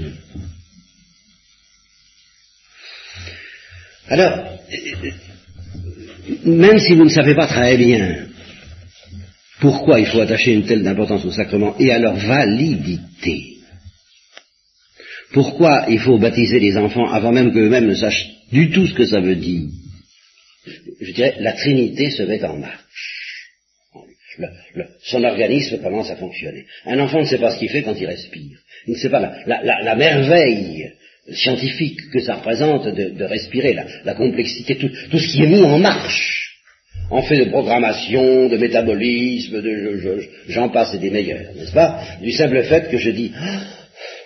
Alors, 4.09 4.59
même 6.47 6.79
si 6.79 6.95
vous 6.95 7.05
ne 7.05 7.11
savez 7.11 7.35
pas 7.35 7.47
très 7.47 7.77
bien 7.77 8.29
pourquoi 9.61 10.01
il 10.01 10.07
faut 10.07 10.21
attacher 10.21 10.55
une 10.55 10.65
telle 10.65 10.87
importance 10.89 11.27
au 11.27 11.31
sacrement 11.31 11.77
et 11.79 11.91
à 11.91 11.99
leur 11.99 12.15
validité, 12.15 13.56
pourquoi 15.33 15.87
il 15.89 15.99
faut 15.99 16.19
baptiser 16.19 16.61
les 16.61 16.77
enfants 16.77 17.11
avant 17.11 17.33
même 17.33 17.53
qu'eux-mêmes 17.53 17.87
ne 17.87 17.95
sachent 17.95 18.29
du 18.53 18.71
tout 18.71 18.87
ce 18.87 18.95
que 18.95 19.07
ça 19.07 19.21
veut 19.21 19.37
dire? 19.37 19.69
Je 21.01 21.13
dirais, 21.13 21.35
la 21.41 21.53
Trinité 21.53 22.11
se 22.11 22.23
met 22.23 22.43
en 22.45 22.59
marche. 22.59 23.51
son 25.03 25.25
organisme 25.25 25.79
commence 25.79 26.11
à 26.11 26.17
fonctionner. 26.17 26.67
Un 26.85 26.99
enfant 26.99 27.21
ne 27.21 27.27
sait 27.27 27.39
pas 27.39 27.53
ce 27.53 27.59
qu'il 27.59 27.71
fait 27.71 27.83
quand 27.83 27.95
il 27.99 28.07
respire. 28.07 28.59
Il 28.87 28.95
ne 28.95 28.99
sait 28.99 29.11
pas 29.11 29.21
la, 29.47 29.95
merveille 29.97 30.93
scientifique 31.33 32.01
que 32.13 32.21
ça 32.21 32.37
représente 32.37 32.87
de, 32.87 33.25
respirer, 33.25 33.75
la, 34.05 34.15
complexité, 34.15 34.77
tout, 34.77 34.91
tout, 35.11 35.19
ce 35.19 35.29
qui 35.29 35.43
est 35.43 35.49
mis 35.49 35.63
en 35.63 35.79
marche, 35.79 36.57
en 37.11 37.23
fait 37.23 37.45
de 37.45 37.51
programmation, 37.51 38.49
de 38.49 38.57
métabolisme, 38.57 39.61
de 39.61 40.29
j'en 40.49 40.69
passe 40.69 40.95
et 40.95 40.99
des 40.99 41.11
meilleurs, 41.11 41.55
n'est-ce 41.55 41.73
pas? 41.73 42.01
Du 42.23 42.31
simple 42.33 42.63
fait 42.65 42.91
que 42.91 42.99
je 42.99 43.11
dis, 43.11 43.33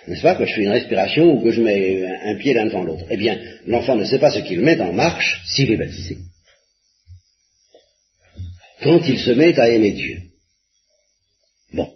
n'est-ce 0.07 0.21
pas, 0.21 0.35
que 0.35 0.45
je 0.45 0.53
fais 0.53 0.63
une 0.63 0.69
respiration 0.69 1.33
ou 1.33 1.43
que 1.43 1.51
je 1.51 1.61
mets 1.61 2.03
un, 2.05 2.35
pied 2.37 2.53
l'un 2.53 2.67
dans 2.67 2.83
l'autre. 2.83 3.05
Eh 3.09 3.17
bien, 3.17 3.39
l'enfant 3.67 3.95
ne 3.95 4.03
sait 4.03 4.19
pas 4.19 4.31
ce 4.31 4.39
qu'il 4.39 4.61
met 4.61 4.79
en 4.81 4.93
marche 4.93 5.41
s'il 5.45 5.71
est 5.71 5.77
baptisé. 5.77 6.17
Quand 8.81 8.99
il 9.07 9.19
se 9.19 9.31
met 9.31 9.59
à 9.59 9.69
aimer 9.69 9.91
Dieu. 9.91 10.17
Bon. 11.73 11.93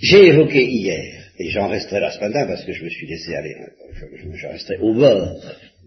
J'ai 0.00 0.26
évoqué 0.28 0.64
hier, 0.64 1.24
et 1.38 1.50
j'en 1.50 1.68
resterai 1.68 2.00
là 2.00 2.12
ce 2.12 2.20
matin 2.20 2.46
parce 2.46 2.64
que 2.64 2.72
je 2.72 2.84
me 2.84 2.90
suis 2.90 3.06
laissé 3.06 3.34
aller, 3.34 3.54
je, 3.94 4.36
je 4.36 4.46
resterai 4.46 4.78
au 4.78 4.94
bord 4.94 5.40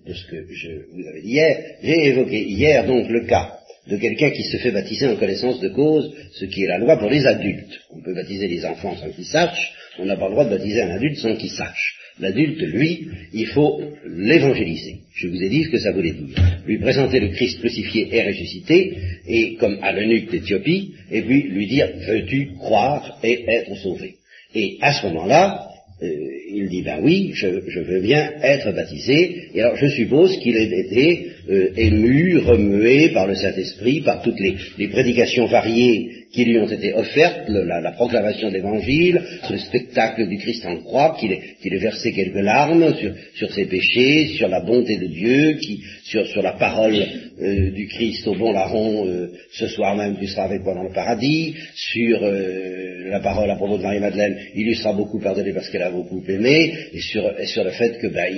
de 0.05 0.13
ce 0.13 0.25
que 0.27 0.45
je 0.53 0.69
vous 0.91 1.07
avais 1.07 1.21
dit 1.21 1.29
hier, 1.29 1.77
j'ai 1.81 2.07
évoqué 2.07 2.43
hier 2.43 2.85
donc 2.85 3.09
le 3.09 3.25
cas 3.25 3.59
de 3.87 3.97
quelqu'un 3.97 4.31
qui 4.31 4.43
se 4.43 4.57
fait 4.57 4.71
baptiser 4.71 5.07
en 5.07 5.15
connaissance 5.15 5.59
de 5.59 5.69
cause, 5.69 6.11
ce 6.33 6.45
qui 6.45 6.63
est 6.63 6.67
la 6.67 6.79
loi 6.79 6.97
pour 6.97 7.09
les 7.09 7.25
adultes. 7.25 7.81
On 7.91 8.01
peut 8.01 8.13
baptiser 8.13 8.47
les 8.47 8.65
enfants 8.65 8.95
sans 8.95 9.09
qu'ils 9.09 9.25
sachent, 9.25 9.73
on 9.99 10.05
n'a 10.05 10.17
pas 10.17 10.25
le 10.25 10.31
droit 10.31 10.45
de 10.45 10.49
baptiser 10.49 10.81
un 10.81 10.91
adulte 10.91 11.17
sans 11.17 11.35
qu'il 11.35 11.51
sache. 11.51 11.97
L'adulte, 12.19 12.61
lui, 12.61 13.07
il 13.33 13.47
faut 13.47 13.81
l'évangéliser. 14.07 15.01
Je 15.13 15.27
vous 15.27 15.43
ai 15.43 15.49
dit 15.49 15.63
ce 15.65 15.69
que 15.69 15.79
ça 15.79 15.91
voulait 15.91 16.13
dire. 16.13 16.61
Lui 16.65 16.79
présenter 16.79 17.19
le 17.19 17.29
Christ 17.29 17.59
crucifié 17.59 18.07
et 18.09 18.23
ressuscité, 18.23 18.97
et 19.27 19.55
comme 19.55 19.79
à 19.81 19.91
l'eunuque 19.91 20.31
d'Éthiopie, 20.31 20.93
et 21.11 21.21
puis 21.21 21.43
lui 21.43 21.67
dire, 21.67 21.89
veux-tu 22.07 22.53
croire 22.57 23.19
et 23.23 23.43
être 23.47 23.75
sauvé? 23.75 24.15
Et 24.53 24.77
à 24.81 24.93
ce 24.93 25.07
moment-là, 25.07 25.74
il 26.01 26.67
dit, 26.69 26.81
ben 26.81 26.99
oui, 27.01 27.31
je, 27.33 27.47
veux 27.47 28.01
bien 28.01 28.31
être 28.41 28.71
baptisé. 28.73 29.49
Et 29.53 29.61
alors 29.61 29.77
je 29.77 29.87
suppose 29.87 30.37
qu'il 30.39 30.57
a 30.57 30.61
été 30.61 31.27
euh, 31.49 31.69
ému, 31.77 32.37
remué 32.39 33.09
par 33.09 33.27
le 33.27 33.35
Saint-Esprit, 33.35 34.01
par 34.01 34.21
toutes 34.21 34.39
les 34.39 34.87
prédications 34.89 35.45
variées 35.45 36.25
qui 36.35 36.43
lui 36.43 36.59
ont 36.59 36.67
été 36.67 36.93
offertes, 36.93 37.47
la, 37.47 37.91
proclamation 37.93 38.49
de 38.49 38.55
l'Évangile, 38.55 39.21
le 39.49 39.57
spectacle 39.57 40.27
du 40.27 40.37
Christ 40.37 40.65
en 40.65 40.77
croix, 40.77 41.15
qu'il 41.17 41.31
ait, 41.31 41.77
versé 41.77 42.11
quelques 42.11 42.43
larmes 42.43 42.93
sur, 43.35 43.53
ses 43.53 43.65
péchés, 43.65 44.27
sur 44.37 44.49
la 44.49 44.59
bonté 44.59 44.97
de 44.97 45.07
Dieu, 45.07 45.57
sur, 46.03 46.41
la 46.41 46.53
parole 46.53 47.01
euh, 47.41 47.71
du 47.71 47.87
Christ 47.87 48.27
au 48.27 48.35
bon 48.35 48.51
larron, 48.51 49.07
euh, 49.07 49.31
ce 49.53 49.67
soir 49.67 49.95
même 49.95 50.17
tu 50.19 50.27
seras 50.27 50.43
avec 50.43 50.61
moi 50.61 50.73
dans 50.73 50.83
le 50.83 50.93
paradis, 50.93 51.55
sur 51.73 52.19
euh, 52.21 52.94
la 53.15 53.21
parole 53.21 53.49
à 53.49 53.55
propos 53.55 53.77
de 53.77 53.83
Marie-Madeleine, 53.83 54.37
il 54.55 54.65
lui 54.65 54.75
sera 54.75 54.91
beaucoup 54.91 55.19
pardonné 55.19 55.53
parce 55.53 55.69
qu'elle 55.69 55.83
a 55.83 55.91
beaucoup 55.91 56.21
aimé, 56.27 56.73
et 56.91 56.99
sur, 56.99 57.23
le 57.63 57.71
fait 57.71 57.97
que 57.99 58.07
ben, 58.07 58.29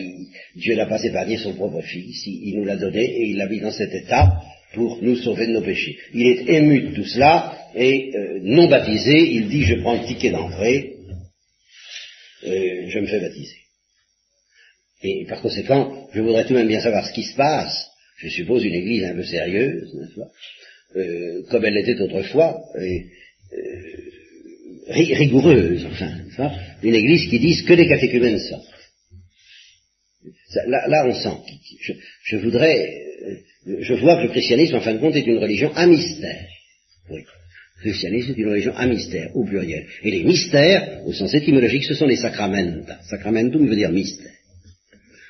Dieu 0.56 0.76
n'a 0.76 0.86
pas 0.86 1.04
épargné 1.04 1.38
son 1.38 1.54
propre 1.54 1.82
fils, 1.82 2.28
il, 2.28 2.50
il 2.50 2.58
nous 2.58 2.66
l'a 2.66 2.78
donné 2.78 3.04
et 3.04 3.30
il 3.30 3.38
l'a 3.38 3.48
mis 3.48 3.60
dans 3.60 3.72
cet 3.72 3.94
état 3.94 4.40
pour 4.74 5.02
nous 5.02 5.16
sauver 5.16 5.48
de 5.48 5.54
nos 5.54 5.64
péchés. 5.64 5.98
Il 6.14 6.28
est 6.28 6.50
ému 6.50 6.82
de 6.82 6.96
tout 6.96 7.06
cela, 7.06 7.58
et 7.76 8.12
euh, 8.16 8.40
non 8.44 8.68
baptisé, 8.70 9.18
il 9.18 9.50
dit 9.50 9.64
je 9.64 9.82
prends 9.82 10.00
le 10.00 10.06
ticket 10.06 10.30
d'entrée, 10.30 10.94
euh, 12.46 12.84
je 12.88 13.00
me 13.00 13.08
fais 13.08 13.20
baptiser. 13.20 13.58
Et 15.02 15.26
par 15.28 15.42
conséquent, 15.42 16.08
je 16.14 16.22
voudrais 16.22 16.44
tout 16.44 16.54
de 16.54 16.60
même 16.60 16.68
bien 16.68 16.82
savoir 16.82 17.08
ce 17.08 17.14
qui 17.14 17.24
se 17.24 17.36
passe. 17.36 17.88
Je 18.18 18.30
suppose 18.30 18.64
une 18.64 18.74
église 18.74 19.04
un 19.06 19.16
peu 19.16 19.24
sérieuse, 19.24 19.94
n'est-ce 19.96 20.16
pas? 20.20 20.32
Euh, 20.96 21.44
Comme 21.50 21.66
elle 21.66 21.74
l'était 21.74 22.02
autrefois, 22.02 22.60
et, 22.80 23.06
rigoureuse, 24.90 25.86
enfin, 25.86 26.52
une 26.84 26.96
église 26.96 27.30
qui 27.30 27.40
dise 27.40 27.64
que 27.64 27.74
les 27.74 27.88
catéchumènes 27.88 28.40
sortent. 28.40 28.66
là, 30.68 31.06
on 31.08 31.14
sent. 31.14 31.38
Je, 31.82 31.94
je 32.24 32.38
voudrais, 32.38 33.04
je 33.66 33.94
vois 33.96 34.18
que 34.18 34.24
le 34.24 34.30
christianisme, 34.30 34.76
en 34.76 34.82
fin 34.82 34.94
de 34.94 35.00
compte, 35.00 35.16
est 35.16 35.26
une 35.26 35.40
religion 35.40 35.72
à 35.76 35.88
mystère. 35.88 36.48
Oui. 37.10 37.22
Le 37.78 37.92
christianisme 37.92 38.32
est 38.32 38.42
une 38.42 38.50
religion 38.50 38.76
à 38.76 38.88
mystère, 38.88 39.36
au 39.36 39.46
pluriel. 39.46 39.86
Et 40.04 40.12
les 40.12 40.24
mystères, 40.24 41.06
au 41.06 41.14
sens 41.14 41.34
étymologique, 41.34 41.84
ce 41.84 41.94
sont 41.94 42.08
les 42.08 42.16
sacramenta. 42.16 43.00
Sacramentum 43.10 43.68
veut 43.68 43.76
dire 43.76 43.92
mystère. 43.92 44.32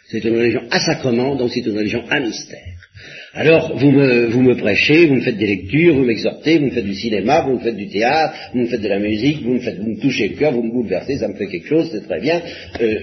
C'est 0.09 0.23
une 0.23 0.37
religion 0.37 0.61
à 0.71 0.79
sacrement, 0.79 1.35
donc 1.35 1.51
c'est 1.51 1.65
une 1.65 1.77
religion 1.77 2.07
à 2.09 2.19
mystère. 2.19 2.76
Alors, 3.39 3.77
vous 3.77 3.91
me, 3.91 4.25
vous 4.29 4.41
me 4.41 4.55
prêchez, 4.55 5.05
vous 5.05 5.13
me 5.13 5.21
faites 5.21 5.37
des 5.37 5.45
lectures, 5.45 5.93
vous 5.93 6.03
m'exhortez, 6.03 6.57
vous 6.57 6.65
me 6.65 6.71
faites 6.71 6.85
du 6.85 6.95
cinéma, 6.95 7.41
vous 7.41 7.59
me 7.59 7.59
faites 7.59 7.75
du 7.75 7.87
théâtre, 7.87 8.33
vous 8.51 8.61
me 8.61 8.65
faites 8.65 8.81
de 8.81 8.87
la 8.87 8.97
musique, 8.97 9.43
vous 9.43 9.53
me, 9.53 9.59
faites, 9.59 9.77
vous 9.77 9.91
me 9.91 9.99
touchez 9.99 10.29
le 10.29 10.37
cœur, 10.37 10.53
vous 10.53 10.63
me 10.63 10.71
bouleversez, 10.71 11.19
ça 11.19 11.27
me 11.27 11.35
fait 11.35 11.45
quelque 11.45 11.67
chose, 11.67 11.87
c'est 11.91 12.01
très 12.07 12.19
bien. 12.19 12.41
Euh, 12.81 12.99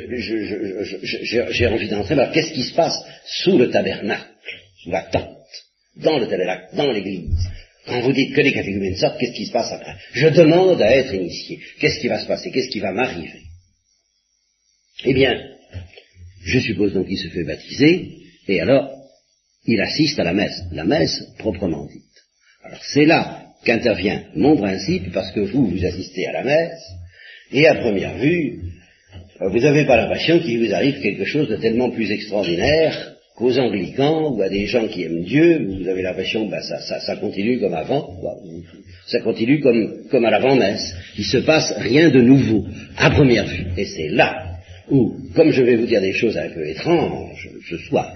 J'ai 1.50 1.66
envie 1.68 1.88
d'entrer, 1.88 2.14
alors 2.14 2.32
qu'est-ce 2.32 2.52
qui 2.52 2.64
se 2.64 2.74
passe 2.74 2.96
sous 3.26 3.56
le 3.56 3.70
tabernacle, 3.70 4.26
sous 4.82 4.90
la 4.90 5.02
tente, 5.02 5.38
dans 5.98 6.18
le 6.18 6.26
tabernacle, 6.26 6.64
dans 6.74 6.90
l'église? 6.90 7.30
Quand 7.86 8.00
vous 8.00 8.12
dites 8.12 8.34
que 8.34 8.40
les 8.40 8.52
catéchumènes 8.52 8.96
sortent, 8.96 9.20
qu'est-ce 9.20 9.36
qui 9.36 9.46
se 9.46 9.52
passe 9.52 9.70
après? 9.72 9.94
Je 10.14 10.28
demande 10.30 10.82
à 10.82 10.96
être 10.96 11.14
initié. 11.14 11.60
Qu'est-ce 11.78 12.00
qui 12.00 12.08
va 12.08 12.18
se 12.18 12.26
passer? 12.26 12.50
Qu'est-ce 12.50 12.70
qui 12.70 12.80
va 12.80 12.90
m'arriver? 12.90 13.42
Eh 15.04 15.14
bien, 15.14 15.32
je 16.44 16.58
suppose 16.58 16.92
donc 16.92 17.06
qu'il 17.06 17.18
se 17.18 17.28
fait 17.28 17.44
baptiser, 17.44 18.16
et 18.48 18.60
alors, 18.60 19.03
il 19.66 19.80
assiste 19.80 20.18
à 20.18 20.24
la 20.24 20.32
messe, 20.32 20.62
la 20.72 20.84
messe 20.84 21.24
proprement 21.38 21.86
dite. 21.86 22.02
Alors 22.64 22.80
c'est 22.82 23.04
là 23.04 23.42
qu'intervient 23.64 24.24
mon 24.36 24.56
principe, 24.56 25.12
parce 25.12 25.32
que 25.32 25.40
vous, 25.40 25.66
vous 25.66 25.84
assistez 25.84 26.26
à 26.26 26.32
la 26.32 26.44
messe, 26.44 26.82
et 27.52 27.66
à 27.66 27.74
première 27.76 28.16
vue, 28.18 28.60
vous 29.40 29.60
n'avez 29.60 29.84
pas 29.84 29.96
l'impression 29.96 30.38
qu'il 30.38 30.66
vous 30.66 30.74
arrive 30.74 31.00
quelque 31.00 31.24
chose 31.24 31.48
de 31.48 31.56
tellement 31.56 31.90
plus 31.90 32.10
extraordinaire 32.10 33.14
qu'aux 33.36 33.58
anglicans 33.58 34.32
ou 34.32 34.42
à 34.42 34.48
des 34.48 34.66
gens 34.66 34.86
qui 34.86 35.02
aiment 35.02 35.24
Dieu, 35.24 35.66
vous 35.80 35.88
avez 35.88 36.02
l'impression 36.02 36.46
que 36.46 36.52
ben, 36.52 36.62
ça, 36.62 37.00
ça, 37.00 37.16
continue 37.16 37.58
comme 37.58 37.74
avant, 37.74 38.08
ça 39.06 39.20
continue 39.20 39.60
comme, 39.60 40.06
comme 40.10 40.24
à 40.24 40.30
l'avant-messe. 40.30 40.94
Il 41.18 41.24
se 41.24 41.38
passe 41.38 41.72
rien 41.78 42.10
de 42.10 42.20
nouveau, 42.20 42.64
à 42.96 43.10
première 43.10 43.46
vue. 43.46 43.66
Et 43.76 43.86
c'est 43.86 44.08
là 44.08 44.44
où, 44.88 45.16
comme 45.34 45.50
je 45.50 45.62
vais 45.62 45.76
vous 45.76 45.86
dire 45.86 46.00
des 46.00 46.12
choses 46.12 46.38
un 46.38 46.48
peu 46.48 46.66
étranges 46.68 47.50
ce 47.68 47.78
soir, 47.78 48.14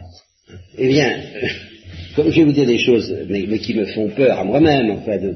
eh 0.76 0.88
bien, 0.88 1.20
comme 2.16 2.30
je 2.30 2.36
vais 2.36 2.44
vous 2.44 2.52
dire 2.52 2.66
des 2.66 2.78
choses, 2.78 3.14
mais, 3.28 3.58
qui 3.58 3.74
me 3.74 3.86
font 3.86 4.08
peur 4.10 4.38
à 4.38 4.44
moi-même, 4.44 4.90
enfin, 4.90 5.18
de, 5.18 5.34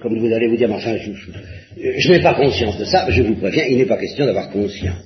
comme 0.00 0.18
vous 0.18 0.32
allez 0.32 0.48
vous 0.48 0.56
dire, 0.56 0.68
mais 0.68 0.74
enfin, 0.74 0.96
je, 0.96 2.12
n'ai 2.12 2.20
pas 2.20 2.34
conscience 2.34 2.78
de 2.78 2.84
ça, 2.84 3.10
je 3.10 3.22
vous 3.22 3.36
préviens, 3.36 3.64
il 3.66 3.78
n'est 3.78 3.86
pas 3.86 3.98
question 3.98 4.26
d'avoir 4.26 4.50
conscience. 4.50 5.04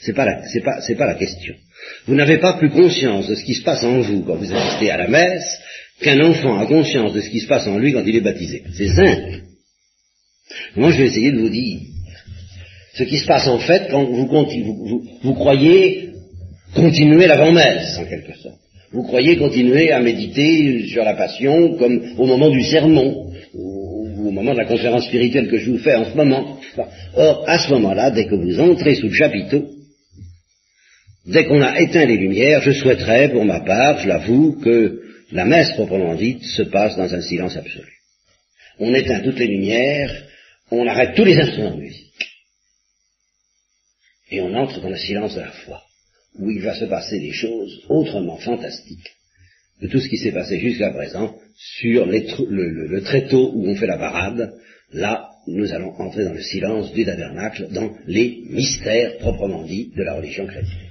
C'est 0.00 0.14
pas, 0.14 0.24
la, 0.24 0.40
pas, 0.64 1.06
la 1.06 1.14
question. 1.14 1.54
Vous 2.06 2.14
n'avez 2.14 2.38
pas 2.38 2.54
plus 2.54 2.70
conscience 2.70 3.28
de 3.28 3.34
ce 3.34 3.44
qui 3.44 3.54
se 3.54 3.62
passe 3.62 3.84
en 3.84 4.00
vous 4.00 4.22
quand 4.22 4.36
vous 4.36 4.50
assistez 4.50 4.90
à 4.90 4.96
la 4.96 5.08
messe 5.08 5.60
qu'un 6.00 6.18
enfant 6.20 6.58
a 6.58 6.66
conscience 6.66 7.12
de 7.12 7.20
ce 7.20 7.28
qui 7.28 7.40
se 7.40 7.46
passe 7.46 7.66
en 7.66 7.78
lui 7.78 7.92
quand 7.92 8.02
il 8.06 8.16
est 8.16 8.22
baptisé. 8.22 8.64
C'est 8.72 8.88
simple. 8.88 9.42
Moi, 10.74 10.90
je 10.90 10.98
vais 10.98 11.08
essayer 11.08 11.32
de 11.32 11.38
vous 11.38 11.50
dire 11.50 11.80
ce 12.94 13.04
qui 13.04 13.18
se 13.18 13.26
passe 13.26 13.46
en 13.46 13.58
fait 13.58 13.88
quand 13.90 14.04
vous 14.04 15.34
croyez 15.34 16.08
continuer 16.74 17.26
l'avant-messe, 17.26 17.98
en 17.98 18.04
quelque 18.04 18.36
sorte. 18.38 18.60
Vous 18.92 19.02
croyez 19.02 19.36
continuer 19.36 19.92
à 19.92 20.00
méditer 20.00 20.86
sur 20.88 21.04
la 21.04 21.14
passion 21.14 21.76
comme 21.76 22.14
au 22.16 22.26
moment 22.26 22.48
du 22.48 22.62
sermon, 22.62 23.30
ou 23.54 24.28
au 24.28 24.30
moment 24.30 24.52
de 24.52 24.58
la 24.58 24.64
conférence 24.64 25.06
spirituelle 25.06 25.48
que 25.48 25.58
je 25.58 25.70
vous 25.70 25.78
fais 25.78 25.94
en 25.94 26.04
ce 26.04 26.16
moment. 26.16 26.58
Or, 27.16 27.44
à 27.46 27.58
ce 27.58 27.70
moment-là, 27.72 28.10
dès 28.10 28.26
que 28.26 28.34
vous 28.34 28.60
entrez 28.60 28.94
sous 28.94 29.08
le 29.08 29.14
chapiteau, 29.14 29.68
Dès 31.28 31.44
qu'on 31.44 31.60
a 31.60 31.78
éteint 31.78 32.06
les 32.06 32.16
lumières, 32.16 32.62
je 32.62 32.72
souhaiterais, 32.72 33.28
pour 33.28 33.44
ma 33.44 33.60
part, 33.60 34.00
je 34.00 34.08
l'avoue, 34.08 34.58
que 34.60 35.02
la 35.30 35.44
messe 35.44 35.72
proprement 35.72 36.14
dite 36.14 36.42
se 36.42 36.62
passe 36.62 36.96
dans 36.96 37.14
un 37.14 37.20
silence 37.20 37.54
absolu. 37.54 37.92
On 38.78 38.94
éteint 38.94 39.20
toutes 39.20 39.38
les 39.38 39.46
lumières, 39.46 40.24
on 40.70 40.86
arrête 40.86 41.14
tous 41.14 41.24
les 41.24 41.38
instruments 41.38 41.76
de 41.76 41.82
musique. 41.82 42.30
Et 44.30 44.40
on 44.40 44.54
entre 44.54 44.80
dans 44.80 44.88
le 44.88 44.96
silence 44.96 45.34
de 45.34 45.40
la 45.40 45.50
foi, 45.50 45.82
où 46.36 46.50
il 46.50 46.62
va 46.62 46.74
se 46.74 46.84
passer 46.84 47.18
des 47.18 47.32
choses 47.32 47.82
autrement 47.88 48.36
fantastiques 48.36 49.12
de 49.80 49.88
tout 49.88 50.00
ce 50.00 50.08
qui 50.08 50.18
s'est 50.18 50.32
passé 50.32 50.58
jusqu'à 50.58 50.90
présent 50.90 51.36
sur 51.56 52.06
le, 52.06 52.86
le 52.86 53.00
tréteau 53.02 53.52
où 53.54 53.68
on 53.68 53.76
fait 53.76 53.86
la 53.86 53.98
parade. 53.98 54.52
Là, 54.92 55.30
nous 55.46 55.72
allons 55.72 55.92
entrer 55.98 56.24
dans 56.24 56.34
le 56.34 56.42
silence 56.42 56.92
du 56.92 57.04
tabernacle, 57.04 57.68
dans 57.70 57.90
les 58.06 58.42
mystères 58.50 59.18
proprement 59.18 59.64
dits 59.64 59.92
de 59.96 60.02
la 60.02 60.14
religion 60.14 60.46
chrétienne. 60.46 60.87